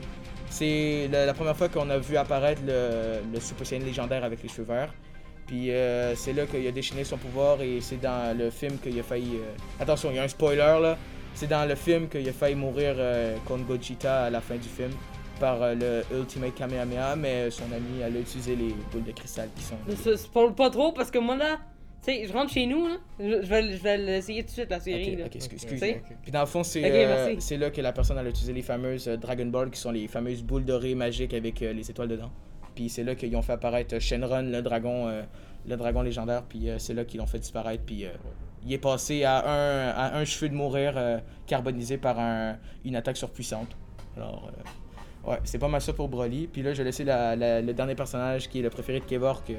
C'est 0.50 1.10
la, 1.12 1.26
la 1.26 1.34
première 1.34 1.58
fois 1.58 1.68
qu'on 1.68 1.90
a 1.90 1.98
vu 1.98 2.16
apparaître 2.16 2.62
le, 2.66 3.20
le 3.34 3.40
Super 3.42 3.68
Saiyan 3.68 3.84
légendaire 3.84 4.24
avec 4.24 4.42
les 4.42 4.48
cheveux 4.48 4.64
verts. 4.64 4.94
Puis 5.48 5.72
euh, 5.72 6.16
c'est 6.16 6.32
là 6.34 6.46
qu'il 6.46 6.66
a 6.66 6.72
déchaîné 6.72 7.04
son 7.04 7.18
pouvoir 7.18 7.62
et 7.62 7.80
c'est 7.82 8.00
dans 8.00 8.38
le 8.38 8.50
film 8.50 8.78
qu'il 8.80 8.98
a 9.00 9.04
failli. 9.04 9.36
euh, 9.36 9.82
Attention, 9.82 10.10
il 10.12 10.16
y 10.16 10.20
a 10.20 10.24
un 10.24 10.28
spoiler 10.30 10.58
là. 10.82 10.98
C'est 11.34 11.48
dans 11.48 11.68
le 11.68 11.76
film 11.76 12.08
qu'il 12.08 12.28
a 12.28 12.32
failli 12.32 12.56
mourir 12.56 12.96
euh, 12.98 13.36
contre 13.46 13.66
Gogeta 13.66 14.24
à 14.26 14.30
la 14.30 14.40
fin 14.42 14.56
du 14.56 14.68
film 14.68 14.92
par 15.40 15.62
euh, 15.62 15.76
le 15.76 16.18
Ultimate 16.20 16.56
Kamehameha, 16.56 17.16
mais 17.16 17.50
son 17.52 17.66
ami 17.72 18.00
elle 18.04 18.16
a 18.16 18.20
utilisé 18.20 18.56
les 18.56 18.74
boules 18.92 19.04
de 19.04 19.12
cristal 19.12 19.50
qui 19.56 19.64
sont. 19.64 19.76
Ne 19.88 19.96
se 19.96 20.16
spoil 20.16 20.54
pas 20.54 20.70
trop 20.70 20.92
parce 20.92 21.12
que 21.12 21.18
moi 21.20 21.36
là, 21.36 21.58
tu 22.04 22.14
sais, 22.14 22.26
je 22.28 22.34
rentre 22.34 22.52
chez 22.52 22.66
nous 22.66 22.88
là, 22.88 22.96
je, 23.20 23.26
je 23.42 23.48
vais, 23.48 23.72
je 23.76 23.82
vais 23.84 23.98
l'essayer 23.98 24.42
tout 24.42 24.48
de 24.48 24.52
suite 24.54 24.70
la 24.70 24.80
série 24.80 25.14
Ok, 25.14 25.20
là. 25.20 25.26
ok, 25.26 25.36
excuse- 25.36 25.64
Ok, 25.66 25.72
excuse. 25.74 25.96
ok. 26.12 26.18
Puis 26.24 26.32
dans 26.32 26.40
le 26.42 26.46
fond, 26.46 26.64
c'est 26.64 26.80
Ok, 26.84 26.92
euh, 26.92 27.58
là 27.58 27.70
que 27.72 27.82
la 27.82 27.94
personne 27.94 28.18
elle 28.20 28.28
a 28.28 28.30
utilisé 28.30 28.54
les 28.54 28.62
fameuses 28.62 29.08
euh, 29.08 29.18
Dragon 29.18 29.46
Ball, 29.48 29.70
qui 29.70 29.80
sont 29.80 29.92
les 29.92 30.08
fameuses 30.08 30.44
boules 30.44 30.66
dorées 30.66 30.96
magiques 30.96 31.34
avec 31.34 31.62
euh, 31.62 31.74
les 31.74 31.90
étoiles 31.90 32.08
dedans. 32.10 32.32
Puis 32.76 32.90
c'est 32.90 33.04
là 33.04 33.16
qu'ils 33.16 33.36
ont 33.36 33.42
fait 33.42 33.54
apparaître 33.54 33.96
euh, 33.96 34.00
Shenron, 34.00 34.44
le 34.52 34.62
dragon, 34.62 35.08
euh, 35.08 35.24
le 35.68 35.76
dragon 35.78 36.02
légendaire. 36.02 36.44
Puis 36.44 36.70
euh, 36.70 36.78
c'est 36.80 36.94
là 36.94 37.04
qu'ils 37.06 37.20
l'ont 37.20 37.26
fait 37.26 37.40
disparaître. 37.40 37.84
Puis 37.86 38.06
euh, 38.06 38.10
il 38.66 38.72
est 38.74 38.78
passé 38.78 39.24
à 39.24 39.46
un, 39.48 39.90
à 39.90 40.18
un 40.18 40.26
cheveu 40.26 40.50
de 40.50 40.54
mourir, 40.56 40.94
euh, 40.96 41.18
carbonisé 41.48 41.98
par 41.98 42.20
un- 42.20 42.58
une 42.86 42.96
attaque 42.96 43.18
surpuissante. 43.18 43.76
Alors, 44.16 44.50
euh, 44.52 44.62
ouais, 45.28 45.40
c'est 45.44 45.60
pas 45.60 45.68
mal 45.68 45.82
ça 45.82 45.94
pour 45.94 46.08
Broly. 46.08 46.48
Puis 46.48 46.62
là, 46.64 46.74
je 46.74 46.80
vais 46.80 46.86
laisser 46.86 47.04
la- 47.04 47.36
le 47.36 47.74
dernier 47.74 47.96
personnage 47.96 48.50
qui 48.50 48.60
est 48.60 48.64
le 48.64 48.70
préféré 48.70 49.00
de 49.00 49.06
Kevor, 49.06 49.44
que, 49.44 49.54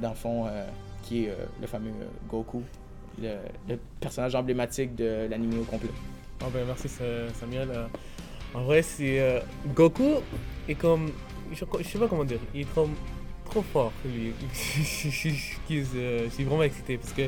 dans 0.00 0.10
le 0.10 0.14
fond, 0.14 0.46
euh, 0.46 0.66
qui 1.02 1.24
est 1.24 1.30
euh, 1.30 1.34
le 1.60 1.66
fameux 1.66 1.90
euh, 1.90 2.06
Goku, 2.28 2.62
le, 3.20 3.36
personnage 4.00 4.34
emblématique 4.34 4.94
de 4.94 5.26
l'anime 5.30 5.60
au 5.60 5.64
complet. 5.64 5.90
Ah 6.40 6.46
ben 6.52 6.64
merci 6.66 6.88
Sa- 6.88 7.32
Samuel. 7.34 7.68
En 8.54 8.62
vrai, 8.62 8.82
c'est 8.82 9.42
Goku 9.74 10.14
est 10.68 10.74
comme, 10.74 11.10
je, 11.52 11.64
sais 11.82 11.98
pas 11.98 12.08
comment 12.08 12.24
dire, 12.24 12.38
il 12.54 12.60
est 12.62 12.74
comme 12.74 12.94
trop 13.44 13.62
fort 13.62 13.92
lui. 14.04 14.32
je 14.54 16.28
suis 16.30 16.44
vraiment 16.44 16.62
excité 16.62 16.96
parce 16.96 17.12
que 17.12 17.22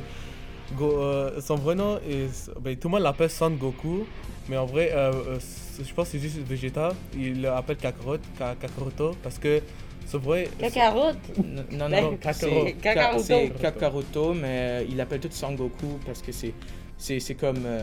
Go- 0.78 0.98
euh, 1.00 1.40
son 1.40 1.56
vrai 1.56 1.74
nom 1.74 1.98
est, 1.98 2.50
ben, 2.60 2.76
tout 2.76 2.88
le 2.88 2.92
monde 2.92 3.02
l'appelle 3.02 3.30
Son 3.30 3.50
Goku, 3.50 4.06
mais 4.48 4.56
en 4.56 4.66
vrai, 4.66 4.90
euh, 4.92 5.12
euh, 5.12 5.36
c'est- 5.40 5.84
je 5.84 5.92
pense 5.92 6.06
que 6.06 6.12
c'est 6.12 6.18
juste 6.20 6.38
Vegeta. 6.38 6.92
Il 7.16 7.42
l'appelle 7.42 7.76
Kakarot, 7.76 8.18
Ka- 8.38 8.54
Kakaroto 8.54 9.16
parce 9.22 9.38
que 9.38 9.60
son 10.06 10.18
vrai. 10.18 10.48
Cacarotte! 10.58 11.18
N- 11.38 11.64
Non, 11.72 11.88
Ben, 11.88 12.02
non, 12.04 12.18
c'est 12.32 12.72
Ka- 12.80 12.94
Kakaroto. 12.94 13.22
c'est 13.24 13.50
Kakaroto, 13.60 14.34
mais 14.34 14.86
il 14.88 15.00
appelle 15.00 15.20
tout 15.20 15.28
Sangoku 15.32 15.98
parce 16.06 16.22
que 16.22 16.30
c'est 16.32 16.54
c'est 16.96 17.18
c'est 17.18 17.34
comme 17.34 17.62
euh, 17.66 17.82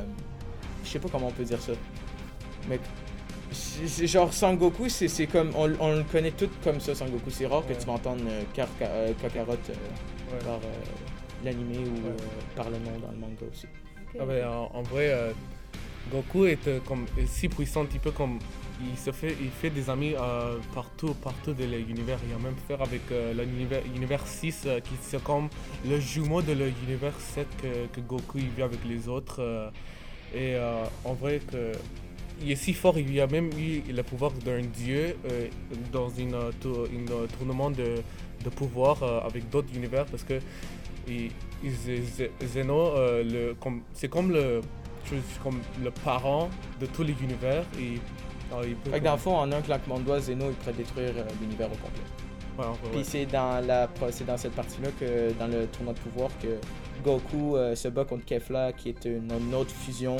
je 0.84 0.90
sais 0.90 1.00
pas 1.00 1.10
comment 1.12 1.28
on 1.28 1.32
peut 1.32 1.44
dire 1.44 1.60
ça. 1.62 1.74
Mais 2.70 2.80
c'est 3.52 3.88
c'est 3.88 4.08
genre 4.08 4.32
Sangoku, 4.34 4.88
c'est 4.90 5.08
c'est 5.10 5.28
comme 5.28 5.52
on, 5.56 5.70
on 5.80 5.94
le 5.98 6.04
connaît 6.04 6.32
tout 6.32 6.50
comme 6.64 6.80
ça 6.80 6.96
Sangoku, 6.96 7.30
c'est 7.32 7.48
rare 7.48 7.64
que 7.68 7.74
tu 7.74 7.90
euh, 7.90 8.44
euh, 8.82 9.14
Kakarot 9.22 9.52
euh, 9.52 9.74
Ouais. 10.34 10.40
par 10.44 10.56
euh, 10.56 11.17
l'anime 11.44 11.72
ou 11.72 12.08
Ouais. 12.08 12.12
euh, 12.12 12.56
par 12.56 12.70
le 12.70 12.78
nom 12.78 12.98
dans 13.02 13.12
le 13.12 13.18
manga 13.18 13.46
aussi. 13.52 13.68
Ah 14.20 14.26
ben, 14.26 14.48
en, 14.48 14.72
en 14.74 14.82
vrai, 14.84 15.10
euh, 15.12 15.32
Goku 16.12 16.46
est 16.46 16.68
euh, 16.68 16.80
comme, 16.88 17.06
est 17.18 17.28
si 17.28 17.50
puissant, 17.50 17.82
un 17.82 17.86
petit 17.86 18.00
peu 18.00 18.12
comme. 18.12 18.40
Il, 18.80 18.96
se 18.98 19.12
fait, 19.12 19.36
il 19.42 19.50
fait 19.50 19.72
des 19.72 19.90
amis 19.90 20.14
euh, 20.16 20.58
partout, 20.76 21.16
partout 21.16 21.52
de 21.54 21.64
l'univers. 21.66 22.20
Il 22.30 22.34
a 22.34 22.38
même 22.38 22.56
fait 22.68 22.76
avec 22.76 23.02
euh, 23.12 23.34
l'univers 23.34 23.82
univers 23.96 24.26
6, 24.28 24.64
euh, 24.68 24.80
qui 24.80 24.92
c'est 25.02 25.24
comme 25.24 25.50
le 25.90 26.00
jumeau 26.00 26.44
de 26.44 26.54
l'univers 26.54 27.20
7 27.20 27.48
que, 27.60 27.88
que 27.92 28.02
Goku 28.02 28.38
il 28.38 28.50
vit 28.56 28.62
avec 28.62 28.80
les 28.88 29.08
autres. 29.08 29.38
euh, 29.40 29.70
et 30.34 30.54
euh, 30.56 30.84
en 31.06 31.14
vrai, 31.14 31.40
que, 31.52 31.72
il 32.40 32.52
est 32.52 32.56
si 32.56 32.74
fort, 32.74 33.00
il 33.00 33.20
a 33.20 33.26
même 33.26 33.50
eu 33.58 33.82
le 33.92 34.04
pouvoir 34.04 34.32
d'un 34.46 34.62
dieu 34.62 35.16
euh, 35.28 35.48
dans 35.92 36.10
une, 36.10 36.36
tour- 36.62 36.86
une, 36.94 37.10
euh, 37.10 37.26
tournement 37.40 37.72
de, 37.72 37.96
de 38.44 38.50
pouvoir 38.50 39.02
euh, 39.02 39.22
avec 39.22 39.50
d'autres 39.50 39.74
univers 39.76 40.06
parce 40.06 40.24
que 40.24 40.40
Ze- 41.08 42.30
Zeno, 42.46 42.80
euh, 42.98 43.54
c'est 43.94 44.10
comme 44.10 44.32
le, 44.32 44.62
comme 45.44 45.60
parent 46.04 46.50
de 46.80 46.86
tous 46.86 47.04
les 47.04 47.16
univers. 47.22 47.64
Et, 47.80 48.00
il 48.64 48.76
peut 48.76 48.92
Fait 48.92 49.00
que 49.00 49.06
dans 49.06 49.14
le 49.14 49.18
fond, 49.18 49.36
en 49.36 49.52
un 49.52 49.62
claquement 49.62 50.00
de 50.00 50.04
doigts, 50.04 50.20
Zeno, 50.20 50.46
il 50.50 50.56
pourrait 50.56 50.74
détruire 50.74 51.12
euh, 51.18 51.24
l'univers 51.42 51.68
au 51.68 51.76
complet. 51.76 52.04
Ouais, 52.58 52.66
Puis 52.92 53.04
c'est 53.04 53.26
dans 53.26 53.66
la 53.66 53.88
dans 54.26 54.38
cette 54.38 54.54
partie-là 54.54 54.90
que 55.00 55.32
dans 55.38 55.48
le 55.48 55.68
tournoi 55.68 55.94
de 55.94 56.00
pouvoir 56.00 56.30
que 56.42 56.58
Goku 57.04 57.56
euh, 57.56 57.76
se 57.76 57.88
bat 57.88 58.04
contre 58.06 58.26
Kefla 58.26 58.74
qui 58.74 58.90
est 58.90 59.06
une, 59.06 59.32
une 59.32 59.54
autre 59.54 59.70
fusion, 59.72 60.18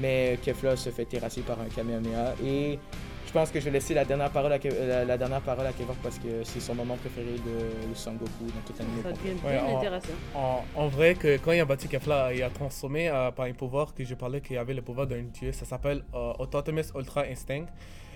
mais 0.00 0.38
Kefla 0.42 0.76
se 0.76 0.88
fait 0.88 1.04
terrasser 1.04 1.42
par 1.42 1.60
un 1.60 1.66
Kamehameha 1.66 2.34
et 2.42 2.78
je 3.26 3.32
pense 3.32 3.50
que 3.50 3.58
je 3.60 3.64
vais 3.66 3.72
laisser 3.72 3.92
la 3.94 4.04
dernière 4.04 4.30
parole 4.30 4.52
à, 4.52 4.58
Ke- 4.58 4.72
euh, 4.72 4.88
la, 4.88 5.04
la 5.04 5.18
dernière 5.18 5.40
parole 5.40 5.66
à 5.66 5.72
Kevin 5.72 5.94
parce 6.02 6.18
que 6.18 6.44
c'est 6.44 6.60
son 6.60 6.74
moment 6.74 6.96
préféré 6.96 7.32
de, 7.32 7.88
de 7.90 7.94
Son 7.94 8.12
Goku 8.12 8.44
dans 8.44 8.60
toute 8.64 8.78
l'anime. 8.78 9.38
Ouais, 9.44 9.52
bien 9.52 9.64
en- 9.64 9.78
intéressant. 9.78 10.08
En, 10.34 10.64
en 10.74 10.86
vrai, 10.88 11.14
que 11.14 11.36
quand 11.38 11.52
il 11.52 11.60
a 11.60 11.64
battu 11.64 11.88
Kefla, 11.88 12.32
il 12.32 12.42
a 12.42 12.50
transformé 12.50 13.08
euh, 13.08 13.30
par 13.32 13.46
un 13.46 13.52
pouvoir 13.52 13.94
que 13.94 14.04
je 14.04 14.14
parlais 14.14 14.40
qu'il 14.40 14.56
avait 14.56 14.74
le 14.74 14.82
pouvoir 14.82 15.06
d'un 15.06 15.22
dieu. 15.22 15.52
Ça 15.52 15.64
s'appelle 15.64 16.04
euh, 16.14 16.32
Autonomous 16.38 16.92
Ultra 16.94 17.22
Instinct. 17.22 17.66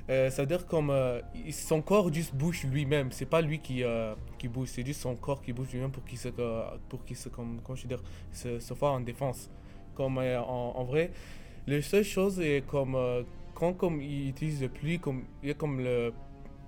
Euh, 0.08 0.30
ça 0.30 0.42
veut 0.42 0.46
dire 0.48 0.66
comme 0.66 0.90
euh, 0.90 1.20
son 1.52 1.82
corps 1.82 2.12
juste 2.12 2.34
bouge 2.34 2.64
lui-même. 2.64 3.12
C'est 3.12 3.26
pas 3.28 3.40
lui 3.42 3.58
qui, 3.60 3.84
euh, 3.84 4.14
qui 4.38 4.48
bouge, 4.48 4.68
c'est 4.72 4.84
juste 4.84 5.00
son 5.02 5.14
corps 5.14 5.40
qui 5.42 5.52
bouge 5.52 5.68
lui-même 5.72 5.90
pour 5.92 6.04
qu'il 6.04 6.18
se, 6.18 6.28
euh, 6.38 6.62
pour 6.88 7.04
qu'il 7.04 7.16
se, 7.16 7.28
comme, 7.28 7.60
comment 7.62 7.76
je 7.76 7.86
dire, 7.86 8.02
se, 8.32 8.58
se 8.58 8.74
fasse 8.74 8.82
en 8.90 9.00
défense. 9.00 9.50
Comme 9.94 10.18
euh, 10.18 10.40
en, 10.40 10.72
en 10.76 10.84
vrai, 10.84 11.10
la 11.66 11.80
seule 11.82 12.04
chose 12.04 12.40
est 12.40 12.66
comme 12.66 12.94
euh, 12.96 13.22
quand 13.60 13.74
comme 13.74 14.00
il 14.00 14.30
utilise 14.30 14.60
le 14.62 14.68
pluie, 14.70 14.98
comme 14.98 15.24
il 15.42 15.48
y 15.50 15.52
a 15.52 15.54
comme 15.54 15.80
le, 15.80 16.12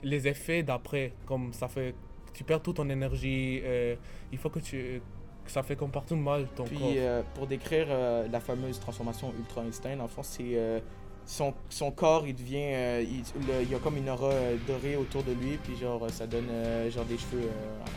les 0.03 0.29
effets 0.29 0.63
d'après, 0.63 1.15
comme 1.27 1.53
ça 1.53 1.67
fait, 1.69 1.95
tu 2.35 2.45
perds 2.45 2.63
toute 2.63 2.77
ton 2.77 2.89
énergie. 2.91 3.61
euh, 3.65 3.97
il 4.31 4.39
faut 4.39 4.51
que 4.51 4.61
tu 4.61 5.01
que 5.45 5.51
ça 5.51 5.63
fait 5.65 5.75
comme 5.75 5.91
partout 5.91 6.15
mal 6.15 6.47
ton 6.55 6.63
corps. 6.65 6.69
Puis 6.79 6.99
euh, 6.99 7.23
pour 7.35 7.47
décrire 7.49 7.87
euh, 7.89 8.29
la 8.31 8.39
fameuse 8.41 8.79
transformation 8.79 9.33
Ultra 9.39 9.63
Instinct, 9.63 9.97
dans 9.97 10.05
le 10.05 10.09
fond, 10.09 10.23
c'est 10.23 10.53
euh, 10.57 10.79
son, 11.27 11.53
son 11.69 11.91
corps, 11.91 12.27
il 12.27 12.35
devient. 12.35 13.03
il, 13.03 13.23
le- 13.49 13.63
il 13.63 13.71
y 13.71 13.75
a 13.75 13.79
comme 13.79 13.97
une 13.97 14.09
aura 14.11 14.33
dorée 14.69 14.97
autour 14.97 15.23
de 15.25 15.33
lui, 15.33 15.57
puis 15.65 15.77
genre, 15.77 16.09
ça 16.11 16.27
donne 16.29 16.47
genre 16.91 17.05
des 17.07 17.19
cheveux 17.19 17.49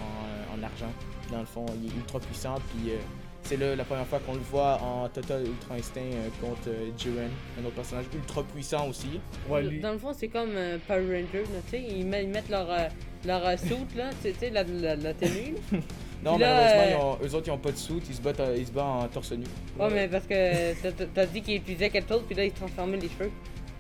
en, 0.02 0.58
en 0.60 0.64
argent. 0.64 0.92
Dans 1.32 1.40
le 1.40 1.46
fond, 1.46 1.66
il 1.82 1.88
est 1.92 1.96
ultra 1.96 2.20
puissant, 2.20 2.56
puis 2.70 2.94
c'est 3.46 3.58
là 3.58 3.76
la 3.76 3.84
première 3.84 4.06
fois 4.08 4.20
qu'on 4.20 4.34
le 4.34 4.40
voit 4.40 4.80
en 4.82 5.08
Total 5.10 5.42
Ultra 5.46 5.76
Instinct 5.76 6.02
euh, 6.02 6.28
contre 6.42 6.68
euh, 6.68 6.90
Jiren, 6.98 7.30
un 7.62 7.66
autre 7.66 7.76
personnage 7.76 8.06
ultra 8.14 8.44
puissant 8.44 8.90
aussi. 8.90 9.20
Ouais, 9.50 9.62
lui- 9.64 9.80
Dans 9.80 9.94
le 9.94 9.98
fond, 10.00 10.12
c'est 10.14 10.28
comme 10.28 10.50
euh, 10.56 10.78
Power 10.88 11.02
Rangers, 11.22 11.44
tu 11.66 11.72
sais, 11.72 11.84
ils, 11.88 12.06
met- 12.06 12.24
ils 12.24 12.30
mettent 12.30 12.50
leur, 12.50 12.68
leur 13.26 13.46
euh, 13.48 13.56
suit, 13.58 13.76
là, 13.96 14.10
tu 14.24 14.34
sais, 14.34 14.50
la, 14.50 14.64
la, 14.64 14.96
la 14.96 15.14
tenue. 15.14 15.56
là. 15.72 15.78
Non, 16.24 16.40
là, 16.40 16.56
malheureusement, 16.56 16.90
ils 17.22 17.26
ont- 17.26 17.28
eux 17.28 17.36
autres, 17.36 17.48
ils 17.48 17.52
ont 17.52 17.58
pas 17.60 17.72
de 17.72 17.78
soute, 17.78 18.04
ils 18.10 18.16
se 18.16 18.22
battent, 18.22 18.42
ils 18.58 18.66
se 18.66 18.72
battent 18.72 18.84
en 18.84 19.08
torse 19.10 19.32
nu. 19.34 19.44
Ouais, 19.80 19.90
mais 19.94 20.08
parce 20.08 20.26
que 20.26 20.74
t'as- 21.14 21.26
dit 21.28 21.42
qu'ils 21.42 21.58
utilisaient 21.58 21.90
quelque 21.92 22.10
chose, 22.12 22.24
puis 22.26 22.36
là, 22.36 22.46
ils 22.46 22.52
transformaient 22.52 22.98
les 22.98 23.10
cheveux. 23.10 23.30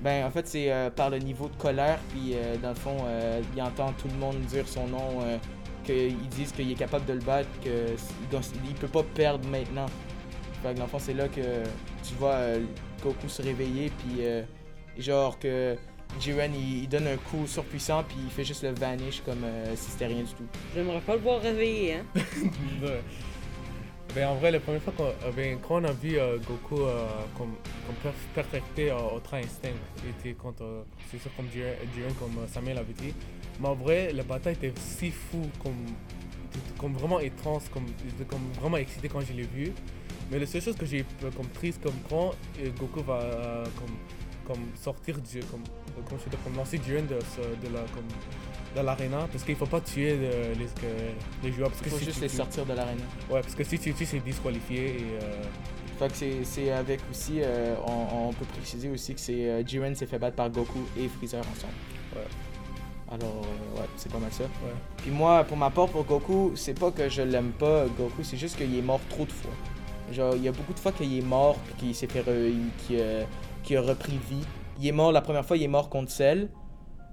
Ben, 0.01 0.25
en 0.25 0.29
fait, 0.29 0.45
c'est 0.45 0.71
euh, 0.71 0.91
par 0.91 1.09
le 1.09 1.17
niveau 1.17 1.47
de 1.47 1.55
colère, 1.55 1.97
puis 2.09 2.33
euh, 2.35 2.55
dans 2.61 2.69
le 2.69 2.75
fond, 2.75 2.97
euh, 3.07 3.41
il 3.55 3.61
entend 3.63 3.91
tout 3.93 4.09
le 4.09 4.19
monde 4.19 4.37
dire 4.41 4.67
son 4.67 4.85
nom, 4.85 5.21
euh, 5.23 5.37
qu'ils 5.85 6.17
disent 6.29 6.51
qu'il 6.51 6.71
est 6.71 6.75
capable 6.75 7.05
de 7.05 7.13
le 7.13 7.19
battre, 7.19 7.49
qu'il 7.61 8.75
peut 8.75 8.87
pas 8.87 9.03
perdre 9.03 9.47
maintenant. 9.49 9.85
Fait 10.63 10.73
que 10.73 10.77
dans 10.77 10.83
le 10.83 10.89
fond, 10.89 10.99
c'est 10.99 11.13
là 11.13 11.27
que 11.27 11.63
tu 12.03 12.13
vois 12.19 12.33
euh, 12.33 12.59
Goku 13.03 13.29
se 13.29 13.41
réveiller, 13.41 13.91
puis 13.99 14.25
euh, 14.25 14.43
genre 14.97 15.37
que 15.39 15.75
Jiren 16.19 16.53
il, 16.55 16.83
il 16.83 16.89
donne 16.89 17.07
un 17.07 17.17
coup 17.17 17.45
surpuissant, 17.47 18.03
puis 18.07 18.17
il 18.23 18.31
fait 18.31 18.43
juste 18.45 18.63
le 18.63 18.71
vanish 18.73 19.21
comme 19.25 19.43
euh, 19.43 19.75
si 19.75 19.91
c'était 19.91 20.07
rien 20.07 20.23
du 20.23 20.33
tout. 20.33 20.45
J'aimerais 20.73 21.01
pas 21.01 21.13
le 21.15 21.21
voir 21.21 21.41
réveiller, 21.41 21.95
hein. 21.95 22.05
Ben, 24.13 24.29
en 24.29 24.35
vrai, 24.35 24.49
la 24.49 24.61
première 24.61 24.81
fois 24.81 24.93
qu'on 24.95 25.11
ben, 25.35 25.57
quand 25.67 25.81
on 25.81 25.83
a 25.83 25.91
vu 25.91 26.17
euh, 26.17 26.37
Goku 26.37 26.81
euh, 26.83 27.05
comme, 27.37 27.53
comme 27.85 28.11
perf- 28.11 28.33
perfecter 28.33 28.89
euh, 28.91 29.15
Ultra 29.15 29.37
Instinct, 29.37 29.75
était 30.07 30.33
contre, 30.35 30.63
euh, 30.63 30.83
c'est 31.11 31.19
sûr 31.21 31.29
comme 31.35 31.47
Jiren, 31.51 31.73
Jiren, 31.93 32.13
comme 32.13 32.47
Samuel 32.47 32.77
avait 32.77 32.93
dit. 32.93 33.13
Mais 33.59 33.67
en 33.67 33.75
vrai, 33.75 34.11
la 34.13 34.23
bataille 34.23 34.53
était 34.55 34.73
si 34.79 35.11
fou, 35.11 35.41
comme, 35.63 35.85
comme 36.77 36.93
vraiment 36.93 37.19
étrange, 37.19 37.63
comme, 37.73 37.85
comme 38.27 38.51
vraiment 38.59 38.77
excité 38.77 39.07
quand 39.09 39.21
je 39.21 39.33
l'ai 39.33 39.43
vu. 39.43 39.71
Mais 40.31 40.39
la 40.39 40.45
seule 40.47 40.61
chose 40.61 40.75
que 40.75 40.85
j'ai 40.85 41.05
euh, 41.23 41.29
comme 41.35 41.47
triste, 41.49 41.81
comme 41.83 41.93
quand 42.09 42.31
euh, 42.59 42.69
Goku 42.79 43.01
va 43.03 43.19
euh, 43.21 43.63
comme, 43.77 43.95
comme 44.47 44.65
sortir 44.75 45.19
du, 45.19 45.39
comme, 45.41 45.61
comment 46.07 46.19
je 46.31 46.35
comme 46.43 46.55
lancer 46.55 46.79
Jiren 46.83 47.05
de, 47.05 47.15
de 47.15 47.73
la, 47.73 47.81
comme, 47.93 48.07
de 48.75 48.81
l'aréna, 48.81 49.27
parce 49.31 49.43
qu'il 49.43 49.55
faut 49.55 49.67
pas 49.67 49.81
tuer 49.81 50.17
les, 50.17 50.55
les 51.43 51.51
joueurs. 51.53 51.69
Parce 51.69 51.81
Il 51.85 51.91
faut 51.91 51.97
si 51.99 52.05
juste 52.05 52.17
tu 52.17 52.23
les 52.23 52.29
sortir 52.29 52.65
de 52.65 52.73
l'arène. 52.73 52.97
Ouais, 53.29 53.41
parce 53.41 53.53
que 53.55 53.63
si 53.63 53.77
tu 53.79 53.93
tues, 53.93 54.05
c'est 54.05 54.19
disqualifié 54.23 54.97
et. 54.97 55.23
euh, 55.23 55.43
c'est- 56.13 56.43
c'est 56.43 56.71
avec 56.71 56.99
aussi, 57.09 57.39
euh, 57.41 57.75
on, 57.87 58.29
on 58.29 58.33
peut 58.33 58.45
préciser 58.57 58.89
aussi 58.89 59.13
que 59.13 59.21
c'est 59.21 59.49
euh, 59.49 59.63
Jiren 59.65 59.95
s'est 59.95 60.07
fait 60.07 60.19
battre 60.19 60.35
par 60.35 60.49
Goku 60.49 60.79
et 60.97 61.07
Freezer 61.07 61.39
ensemble. 61.41 61.73
Ouais. 62.15 62.21
Alors, 63.11 63.43
euh, 63.43 63.79
ouais, 63.81 63.87
c'est 63.97 64.11
pas 64.11 64.17
mal 64.17 64.31
ça. 64.31 64.43
Ouais. 64.43 64.73
Puis 64.97 65.11
moi, 65.11 65.43
pour 65.43 65.57
ma 65.57 65.69
part, 65.69 65.87
pour 65.89 66.03
Goku, 66.05 66.53
c'est 66.55 66.77
pas 66.77 66.91
que 66.91 67.07
je 67.07 67.21
l'aime 67.21 67.51
pas, 67.51 67.85
Goku, 67.85 68.23
c'est 68.23 68.37
juste 68.37 68.57
qu'il 68.57 68.75
est 68.77 68.81
mort 68.81 68.99
trop 69.09 69.25
de 69.25 69.31
fois. 69.31 69.51
Genre, 70.11 70.35
il 70.35 70.43
y 70.43 70.47
a 70.47 70.51
beaucoup 70.51 70.73
de 70.73 70.79
fois 70.79 70.91
qu'il 70.91 71.17
est 71.17 71.21
mort, 71.21 71.55
puis 71.65 71.73
qu'il 71.87 71.95
s'est 71.95 72.07
fait. 72.07 72.21
re- 72.21 72.49
il- 72.49 72.71
qu'il 72.85 73.01
a- 73.01 73.25
qu'il 73.63 73.77
a 73.77 73.81
repris 73.81 74.17
vie. 74.29 74.45
Il 74.79 74.87
est 74.87 74.91
mort 74.91 75.11
la 75.11 75.21
première 75.21 75.45
fois, 75.45 75.55
il 75.57 75.63
est 75.63 75.67
mort 75.67 75.89
contre 75.89 76.11
Cell. 76.11 76.49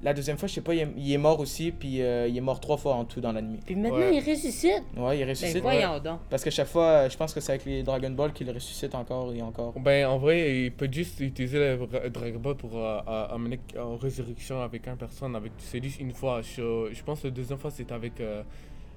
La 0.05 0.13
deuxième 0.13 0.37
fois, 0.37 0.49
je 0.49 0.55
sais 0.55 0.61
pas, 0.63 0.75
il 0.75 0.81
est, 0.81 0.89
il 0.97 1.13
est 1.13 1.17
mort 1.19 1.39
aussi, 1.39 1.71
puis 1.71 2.03
euh, 2.03 2.27
il 2.27 2.37
est 2.37 2.41
mort 2.41 2.59
trois 2.59 2.77
fois 2.77 2.95
en 2.97 3.05
tout 3.05 3.21
dans 3.21 3.31
l'anime. 3.31 3.61
Puis 3.65 3.77
maintenant, 3.77 3.99
Ouais. 3.99 4.17
il 4.17 4.21
ressuscite. 4.29 4.83
Ouais, 4.97 5.17
il 5.19 5.23
Ben, 5.25 5.29
ressuscite. 5.31 5.63
voyons 5.63 6.01
donc. 6.01 6.19
Parce 6.29 6.43
que 6.43 6.51
chaque 6.51 6.67
fois, 6.67 7.09
je 7.09 7.17
pense 7.17 7.33
que 7.33 7.39
c'est 7.41 7.53
avec 7.53 7.65
les 7.65 7.85
Dragon 7.85 8.11
Ball 8.11 8.33
qu'il 8.33 8.51
ressuscite 8.51 8.95
encore 8.97 9.33
et 9.33 9.41
encore. 9.43 9.73
Ben, 9.79 10.07
en 10.09 10.19
vrai, 10.19 10.65
il 10.65 10.73
peut 10.73 10.89
juste 10.91 11.21
utiliser 11.21 11.59
le 11.59 11.87
Dra- 11.87 12.09
Dragon 12.11 12.41
Ball 12.41 12.57
pour 12.57 12.77
euh, 12.77 12.99
amener 13.07 13.61
en 13.79 13.97
résurrection 13.97 14.61
avec 14.61 14.89
une 14.89 14.97
personne. 14.97 15.37
Avec, 15.37 15.53
c'est 15.59 15.81
juste 15.81 16.01
une 16.01 16.13
fois. 16.13 16.43
Je, 16.43 16.89
je 16.93 17.03
pense 17.05 17.21
que 17.21 17.29
la 17.29 17.33
deuxième 17.35 17.59
fois, 17.61 17.71
c'était 17.71 17.95
avec 17.95 18.21
euh, 18.21 18.43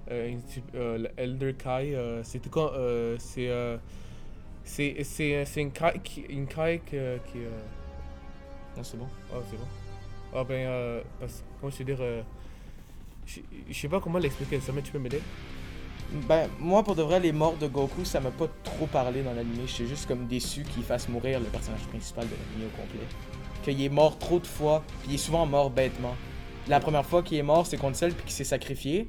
euh, 0.10 0.34
euh, 0.74 1.08
Elder 1.18 1.54
Kai. 1.54 1.94
euh, 1.96 2.24
c'était 2.24 2.50
quand. 2.50 2.72
euh, 2.74 3.15
c'est. 3.20 3.48
euh, 3.48 3.78
c'est, 4.63 5.04
c'est, 5.04 5.46
c'est 5.46 5.62
une 5.62 5.72
Kai 5.72 6.00
qui. 6.04 6.22
Une 6.22 6.48
Kai 6.48 6.82
qui. 6.88 6.98
euh, 6.98 7.18
Non, 8.76 8.84
c'est 8.84 8.98
bon. 8.98 9.06
Ah, 9.32 9.36
c'est 9.52 9.58
bon. 9.58 9.65
Ah, 10.36 10.43
ben, 10.43 10.67
euh, 10.67 11.02
parce 11.19 11.34
que, 11.39 11.43
comment 11.60 11.71
je 11.71 11.78
veux 11.78 11.86
dire. 11.86 11.98
euh, 12.02 12.21
je 13.26 13.39
je 13.69 13.74
sais 13.74 13.88
pas 13.88 14.00
comment 14.00 14.19
l'expliquer, 14.19 14.60
ça, 14.60 14.71
mais 14.74 14.82
tu 14.82 14.91
peux 14.91 15.00
m'aider? 15.00 15.21
Ben, 16.28 16.50
moi, 16.60 16.84
pour 16.84 16.95
de 16.95 17.02
vrai, 17.02 17.19
les 17.19 17.32
morts 17.32 17.58
de 17.58 17.67
Goku, 17.67 18.06
ça 18.06 18.19
m'a 18.19 18.32
pas 18.32 18.48
trop 18.63 18.86
parlé 18.86 19.24
dans 19.24 19.34
l'anime. 19.34 19.65
J'étais 19.65 19.88
juste 19.88 20.08
comme 20.08 20.28
déçu 20.28 20.63
qu'il 20.63 20.84
fasse 20.84 21.10
mourir 21.10 21.39
le 21.39 21.45
personnage 21.45 21.82
principal 21.88 22.26
de 22.26 22.32
l'anime 22.32 22.69
au 22.74 22.78
complet. 22.82 23.08
Qu'il 23.63 23.82
est 23.82 23.89
mort 23.89 24.17
trop 24.19 24.39
de 24.39 24.45
fois, 24.48 24.84
puis 25.00 25.12
il 25.12 25.15
est 25.15 25.17
souvent 25.17 25.45
mort 25.45 25.69
bêtement. 25.71 26.15
La 26.67 26.80
première 26.80 27.06
fois 27.06 27.24
qu'il 27.24 27.38
est 27.38 27.43
mort, 27.43 27.65
c'est 27.65 27.78
contre 27.78 27.98
Cell, 27.98 28.13
puis 28.13 28.24
qu'il 28.26 28.34
s'est 28.34 28.43
sacrifié. 28.43 29.08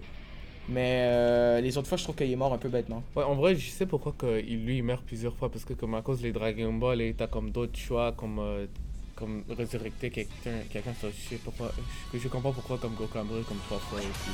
Mais 0.68 1.04
euh, 1.06 1.60
les 1.60 1.78
autres 1.78 1.88
fois, 1.88 1.96
je 1.98 2.02
trouve 2.04 2.16
qu'il 2.16 2.30
est 2.30 2.36
mort 2.36 2.52
un 2.52 2.58
peu 2.58 2.68
bêtement. 2.68 3.02
Ouais, 3.14 3.24
en 3.24 3.34
vrai, 3.34 3.54
je 3.54 3.68
sais 3.70 3.86
pourquoi 3.86 4.12
que 4.16 4.40
lui 4.40 4.78
il 4.78 4.82
meurt 4.82 5.04
plusieurs 5.04 5.36
fois 5.36 5.50
parce 5.50 5.64
que 5.64 5.74
comme 5.74 5.94
à 5.94 6.02
cause 6.02 6.20
des 6.20 6.32
Dragon 6.32 6.72
Ball, 6.72 7.00
et 7.02 7.14
t'as 7.14 7.28
comme 7.28 7.50
d'autres 7.50 7.78
choix 7.78 8.12
comme 8.12 8.38
euh, 8.40 8.66
comme 9.16 9.42
résurrecter 9.56 10.10
quelqu'un, 10.10 10.60
quelqu'un, 10.70 10.92
ça, 11.00 11.08
je 11.08 11.28
sais 11.28 11.40
pourquoi, 11.42 11.72
je, 12.12 12.18
je 12.18 12.28
comprends 12.28 12.52
pourquoi 12.52 12.78
comme 12.78 12.94
Goku 12.94 13.18
a 13.18 13.24
mouru 13.24 13.42
comme 13.44 13.58
trois 13.66 13.78
fois 13.78 13.98
aussi. 13.98 14.30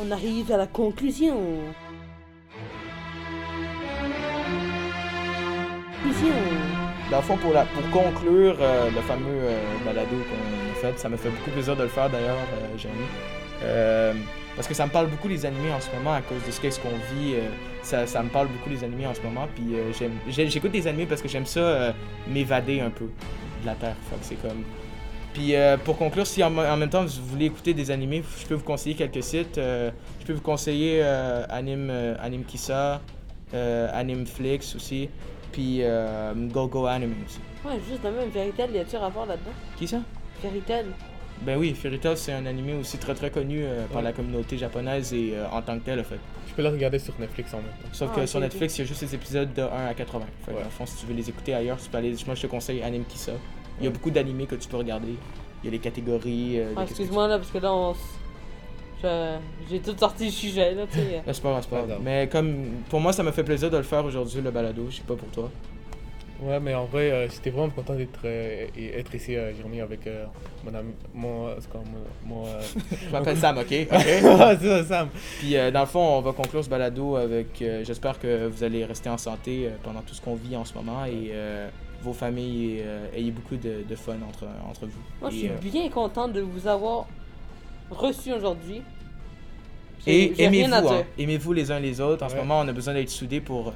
On 0.00 0.10
arrive 0.12 0.52
à 0.52 0.56
la 0.56 0.66
conclusion. 0.68 1.36
Conclusion. 6.02 6.34
Dans 7.10 7.16
le 7.16 7.22
fond, 7.22 7.36
pour, 7.38 7.52
la, 7.52 7.64
pour 7.64 7.90
conclure 7.90 8.56
euh, 8.60 8.90
le 8.90 9.00
fameux 9.00 9.24
euh, 9.26 9.58
balado 9.84 10.16
qu'on 10.16 10.70
a 10.70 10.74
fait, 10.74 10.98
ça 10.98 11.08
me 11.08 11.16
fait 11.16 11.30
beaucoup 11.30 11.50
plaisir 11.50 11.74
de 11.74 11.82
le 11.82 11.88
faire 11.88 12.08
d'ailleurs, 12.08 12.36
euh, 12.36 12.78
Jérémy. 12.78 13.04
Euh, 13.62 14.14
parce 14.54 14.66
que 14.68 14.74
ça 14.74 14.86
me 14.86 14.90
parle 14.90 15.06
beaucoup 15.08 15.28
les 15.28 15.46
animés 15.46 15.72
en 15.72 15.80
ce 15.80 15.88
moment 15.96 16.14
à 16.14 16.20
cause 16.20 16.44
de 16.44 16.50
ce 16.50 16.60
qu'est-ce 16.60 16.80
qu'on 16.80 16.88
vit. 16.90 17.34
euh, 17.34 17.48
ça, 17.82 18.06
ça 18.06 18.22
me 18.22 18.28
parle 18.28 18.48
beaucoup 18.48 18.70
les 18.70 18.82
animés 18.84 19.06
en 19.06 19.14
ce 19.14 19.22
moment. 19.22 19.46
Puis 19.54 19.74
euh, 19.74 19.92
j'écoute 20.28 20.72
des 20.72 20.86
animés 20.86 21.06
parce 21.06 21.22
que 21.22 21.28
j'aime 21.28 21.46
ça 21.46 21.60
euh, 21.60 21.92
m'évader 22.28 22.80
un 22.80 22.90
peu 22.90 23.06
de 23.06 23.66
la 23.66 23.74
Terre. 23.74 23.96
Fait 24.10 24.16
que 24.16 24.24
c'est 24.24 24.42
comme. 24.48 24.64
Puis 25.34 25.54
pour 25.84 25.96
conclure, 25.96 26.26
si 26.26 26.42
en, 26.42 26.56
en 26.58 26.76
même 26.76 26.90
temps 26.90 27.04
vous 27.04 27.26
voulez 27.26 27.44
écouter 27.46 27.72
des 27.72 27.92
animés, 27.92 28.24
je 28.40 28.46
peux 28.46 28.54
vous 28.54 28.64
conseiller 28.64 28.96
quelques 28.96 29.22
sites. 29.22 29.54
Je 29.56 30.26
peux 30.26 30.32
vous 30.32 30.40
conseiller 30.40 31.00
Anime, 31.48 31.92
Anime 32.20 32.42
Kissa, 32.44 33.00
Anime 33.52 34.26
Flix 34.26 34.74
aussi, 34.74 35.08
puis 35.52 35.82
GoGo 36.48 36.86
Anime 36.86 37.14
aussi. 37.24 37.38
Ouais, 37.64 37.80
juste 37.88 38.02
de 38.02 38.08
même, 38.08 38.32
Fairytale, 38.32 38.70
y 38.74 38.78
a-tu 38.78 38.96
rapport 38.96 39.26
là-dedans? 39.26 39.52
Qui 39.76 39.86
ça? 39.86 39.98
Fairytale. 40.42 40.86
Ben 41.42 41.56
oui, 41.58 41.72
Fairy 41.74 41.98
Tail 41.98 42.16
c'est 42.16 42.32
un 42.32 42.46
animé 42.46 42.74
aussi 42.74 42.98
très 42.98 43.14
très 43.14 43.30
connu 43.30 43.62
euh, 43.64 43.86
par 43.86 43.98
Ouais. 43.98 44.02
la 44.02 44.12
communauté 44.12 44.58
japonaise 44.58 45.12
et 45.14 45.32
euh, 45.34 45.46
en 45.50 45.62
tant 45.62 45.78
que 45.78 45.84
tel 45.84 46.00
en 46.00 46.04
fait. 46.04 46.18
Tu 46.48 46.54
peux 46.54 46.62
le 46.62 46.68
regarder 46.68 46.98
sur 46.98 47.14
Netflix 47.18 47.54
en 47.54 47.58
même 47.58 47.66
temps. 47.66 47.88
Sauf 47.92 48.10
Ah, 48.12 48.20
que 48.20 48.26
sur. 48.26 48.40
Netflix, 48.40 48.76
il 48.78 48.82
y 48.82 48.84
a 48.84 48.86
juste 48.88 49.02
les 49.02 49.14
épisodes 49.14 49.52
de 49.54 49.62
1 49.62 49.86
à 49.86 49.94
80. 49.94 50.26
Fait 50.44 50.50
Ouais. 50.52 50.58
dans 50.58 50.64
le 50.64 50.70
fond, 50.70 50.84
si 50.86 50.96
tu 50.96 51.06
veux 51.06 51.14
les 51.14 51.28
écouter 51.28 51.54
ailleurs, 51.54 51.76
tu 51.82 51.88
peux 51.88 51.98
aller. 51.98 52.14
Moi, 52.26 52.34
je 52.34 52.42
te 52.42 52.46
conseille 52.48 52.82
Anime 52.82 53.04
Kissa. 53.04 53.32
Il 53.80 53.84
y 53.84 53.86
a 53.86 53.90
beaucoup 53.90 54.10
d'animés 54.10 54.46
que 54.46 54.56
tu 54.56 54.68
peux 54.68 54.76
regarder. 54.78 55.14
Il 55.62 55.66
y 55.66 55.68
a 55.68 55.70
les 55.70 55.78
catégories. 55.78 56.58
euh, 56.58 56.72
Ah, 56.76 56.82
excuse-moi 56.82 57.28
là, 57.28 57.38
parce 57.38 57.50
que 57.50 57.58
là, 57.58 57.72
on. 57.72 57.94
J'ai 59.70 59.78
tout 59.78 59.96
sorti 59.96 60.24
le 60.24 60.30
sujet 60.32 60.74
là, 60.74 60.84
tu 60.90 60.98
sais. 60.98 61.22
C'est 61.32 61.40
pas 61.42 61.50
grave, 61.50 61.62
c'est 61.62 61.70
pas 61.70 61.82
grave. 61.86 62.00
Mais 62.02 62.28
comme 62.28 62.56
pour 62.90 62.98
moi, 63.00 63.12
ça 63.12 63.22
m'a 63.22 63.30
fait 63.30 63.44
plaisir 63.44 63.70
de 63.70 63.76
le 63.76 63.84
faire 63.84 64.04
aujourd'hui, 64.04 64.40
le 64.40 64.50
balado. 64.50 64.86
Je 64.90 64.96
sais 64.96 65.02
pas 65.06 65.14
pour 65.14 65.28
toi. 65.28 65.50
Ouais, 66.40 66.60
mais 66.60 66.72
en 66.74 66.84
vrai, 66.84 67.10
euh, 67.10 67.28
j'étais 67.28 67.50
vraiment 67.50 67.68
content 67.70 67.94
d'être 67.94 68.20
euh, 68.24 68.66
et 68.76 68.98
être 68.98 69.12
ici, 69.14 69.34
euh, 69.34 69.52
Jérémy, 69.56 69.80
avec 69.80 70.06
euh, 70.06 70.24
mon 70.64 70.72
ami. 70.72 70.92
Mon. 71.12 71.48
euh, 71.48 71.54
c'est 71.58 71.68
quoi, 71.68 71.80
mon. 72.24 72.36
mon 72.36 72.46
euh... 72.46 72.60
Je 73.06 73.10
m'appelle 73.10 73.36
Sam, 73.36 73.58
ok? 73.58 73.74
Ah, 73.90 74.54
c'est 74.60 74.68
ça, 74.68 74.84
Sam. 74.84 75.08
Puis 75.40 75.56
euh, 75.56 75.72
dans 75.72 75.80
le 75.80 75.86
fond, 75.86 75.98
on 76.00 76.20
va 76.20 76.32
conclure 76.32 76.62
ce 76.62 76.70
balado 76.70 77.16
avec. 77.16 77.60
euh, 77.60 77.82
J'espère 77.84 78.20
que 78.20 78.46
vous 78.46 78.62
allez 78.62 78.84
rester 78.84 79.08
en 79.08 79.18
santé 79.18 79.68
pendant 79.82 80.00
tout 80.02 80.14
ce 80.14 80.20
qu'on 80.20 80.36
vit 80.36 80.54
en 80.54 80.64
ce 80.64 80.74
moment 80.74 81.04
et 81.06 81.30
euh, 81.32 81.68
vos 82.02 82.12
familles 82.12 82.82
euh, 82.84 83.06
ayez 83.16 83.32
beaucoup 83.32 83.56
de, 83.56 83.82
de 83.88 83.94
fun 83.96 84.16
entre, 84.28 84.44
entre 84.70 84.86
vous. 84.86 85.00
Moi, 85.20 85.30
je 85.30 85.36
suis 85.36 85.48
euh, 85.48 85.54
bien 85.60 85.88
content 85.88 86.28
de 86.28 86.40
vous 86.40 86.68
avoir 86.68 87.06
reçu 87.90 88.32
aujourd'hui. 88.32 88.82
Et 90.06 90.40
aimez-vous, 90.40 90.72
hein. 90.88 91.02
aimez-vous 91.18 91.52
les 91.52 91.72
uns 91.72 91.80
les 91.80 92.00
autres. 92.00 92.24
En 92.24 92.28
ce 92.28 92.36
moment, 92.36 92.60
on 92.60 92.68
a 92.68 92.72
besoin 92.72 92.94
d'être 92.94 93.10
soudés 93.10 93.40
pour 93.40 93.68
euh, 93.68 93.72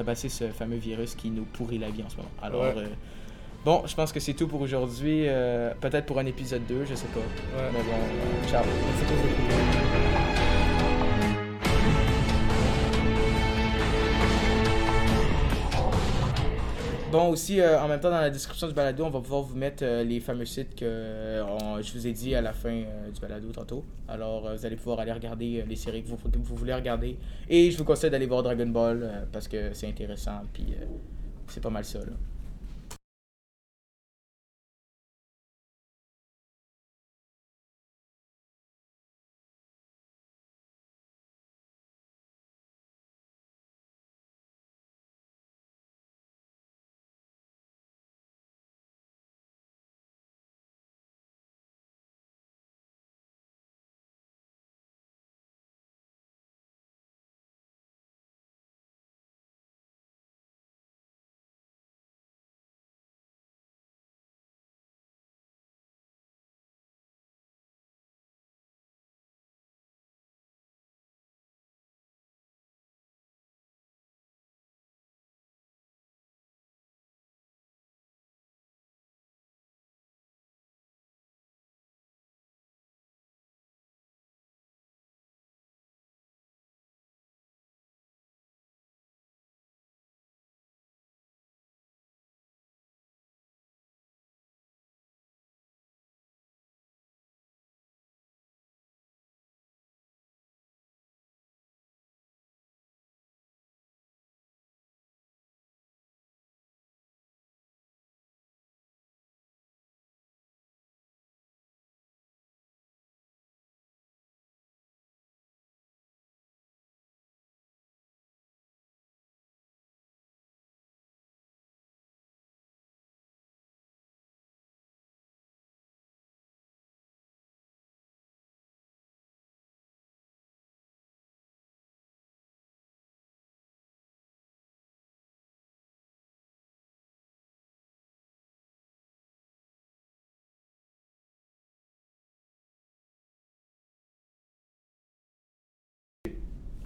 tabasser 0.00 0.28
ce 0.30 0.44
fameux 0.48 0.76
virus 0.76 1.14
qui 1.14 1.30
nous 1.30 1.44
pourrit 1.44 1.78
la 1.78 1.90
vie 1.90 2.02
en 2.02 2.08
ce 2.08 2.16
moment. 2.16 2.28
Alors, 2.42 2.62
Ouais. 2.62 2.74
euh, 2.76 2.86
bon, 3.64 3.82
je 3.86 3.94
pense 3.94 4.12
que 4.12 4.20
c'est 4.20 4.34
tout 4.34 4.48
pour 4.48 4.60
aujourd'hui. 4.62 5.24
Euh, 5.28 5.72
Peut-être 5.80 6.06
pour 6.06 6.18
un 6.18 6.26
épisode 6.26 6.66
2, 6.66 6.86
je 6.88 6.94
sais 6.94 7.06
pas. 7.08 7.20
Ouais. 7.20 7.68
Mais 7.72 7.82
bon, 7.82 7.92
euh, 7.92 8.48
ciao. 8.50 8.64
Merci 8.64 10.09
Bon, 17.10 17.28
aussi, 17.28 17.60
euh, 17.60 17.80
en 17.80 17.88
même 17.88 17.98
temps, 17.98 18.10
dans 18.10 18.20
la 18.20 18.30
description 18.30 18.68
du 18.68 18.72
balado, 18.72 19.04
on 19.04 19.10
va 19.10 19.20
pouvoir 19.20 19.42
vous 19.42 19.56
mettre 19.56 19.82
euh, 19.84 20.04
les 20.04 20.20
fameux 20.20 20.44
sites 20.44 20.76
que 20.76 20.84
euh, 20.84 21.82
je 21.82 21.92
vous 21.92 22.06
ai 22.06 22.12
dit 22.12 22.36
à 22.36 22.40
la 22.40 22.52
fin 22.52 22.84
du 23.12 23.20
balado 23.20 23.50
tantôt. 23.50 23.84
Alors, 24.06 24.54
vous 24.56 24.64
allez 24.64 24.76
pouvoir 24.76 25.00
aller 25.00 25.10
regarder 25.10 25.64
les 25.68 25.74
séries 25.74 26.04
que 26.04 26.08
vous, 26.08 26.16
vous 26.16 26.54
voulez 26.54 26.72
regarder. 26.72 27.18
Et 27.48 27.72
je 27.72 27.78
vous 27.78 27.84
conseille 27.84 28.10
d'aller 28.10 28.26
voir 28.26 28.44
Dragon 28.44 28.68
Ball 28.68 29.26
parce 29.32 29.48
que 29.48 29.72
c'est 29.72 29.88
intéressant. 29.88 30.42
Puis, 30.52 30.72
c'est 31.48 31.60
pas 31.60 31.70
mal 31.70 31.84
ça, 31.84 31.98
là. 31.98 32.12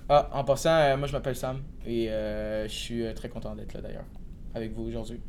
Ah, 0.09 0.29
en 0.33 0.45
passant, 0.45 0.77
euh, 0.77 0.97
moi 0.99 1.07
je 1.09 1.13
m'appelle 1.13 1.35
Sam 1.37 1.63
et 1.87 2.11
euh, 2.11 2.65
je 2.69 2.73
suis 2.73 3.07
euh, 3.07 3.15
très 3.15 3.31
content 3.31 3.55
d'être 3.55 3.73
là 3.73 3.81
d'ailleurs 3.81 4.05
avec 4.55 4.73
vous 4.73 4.83
aujourd'hui. 4.85 5.21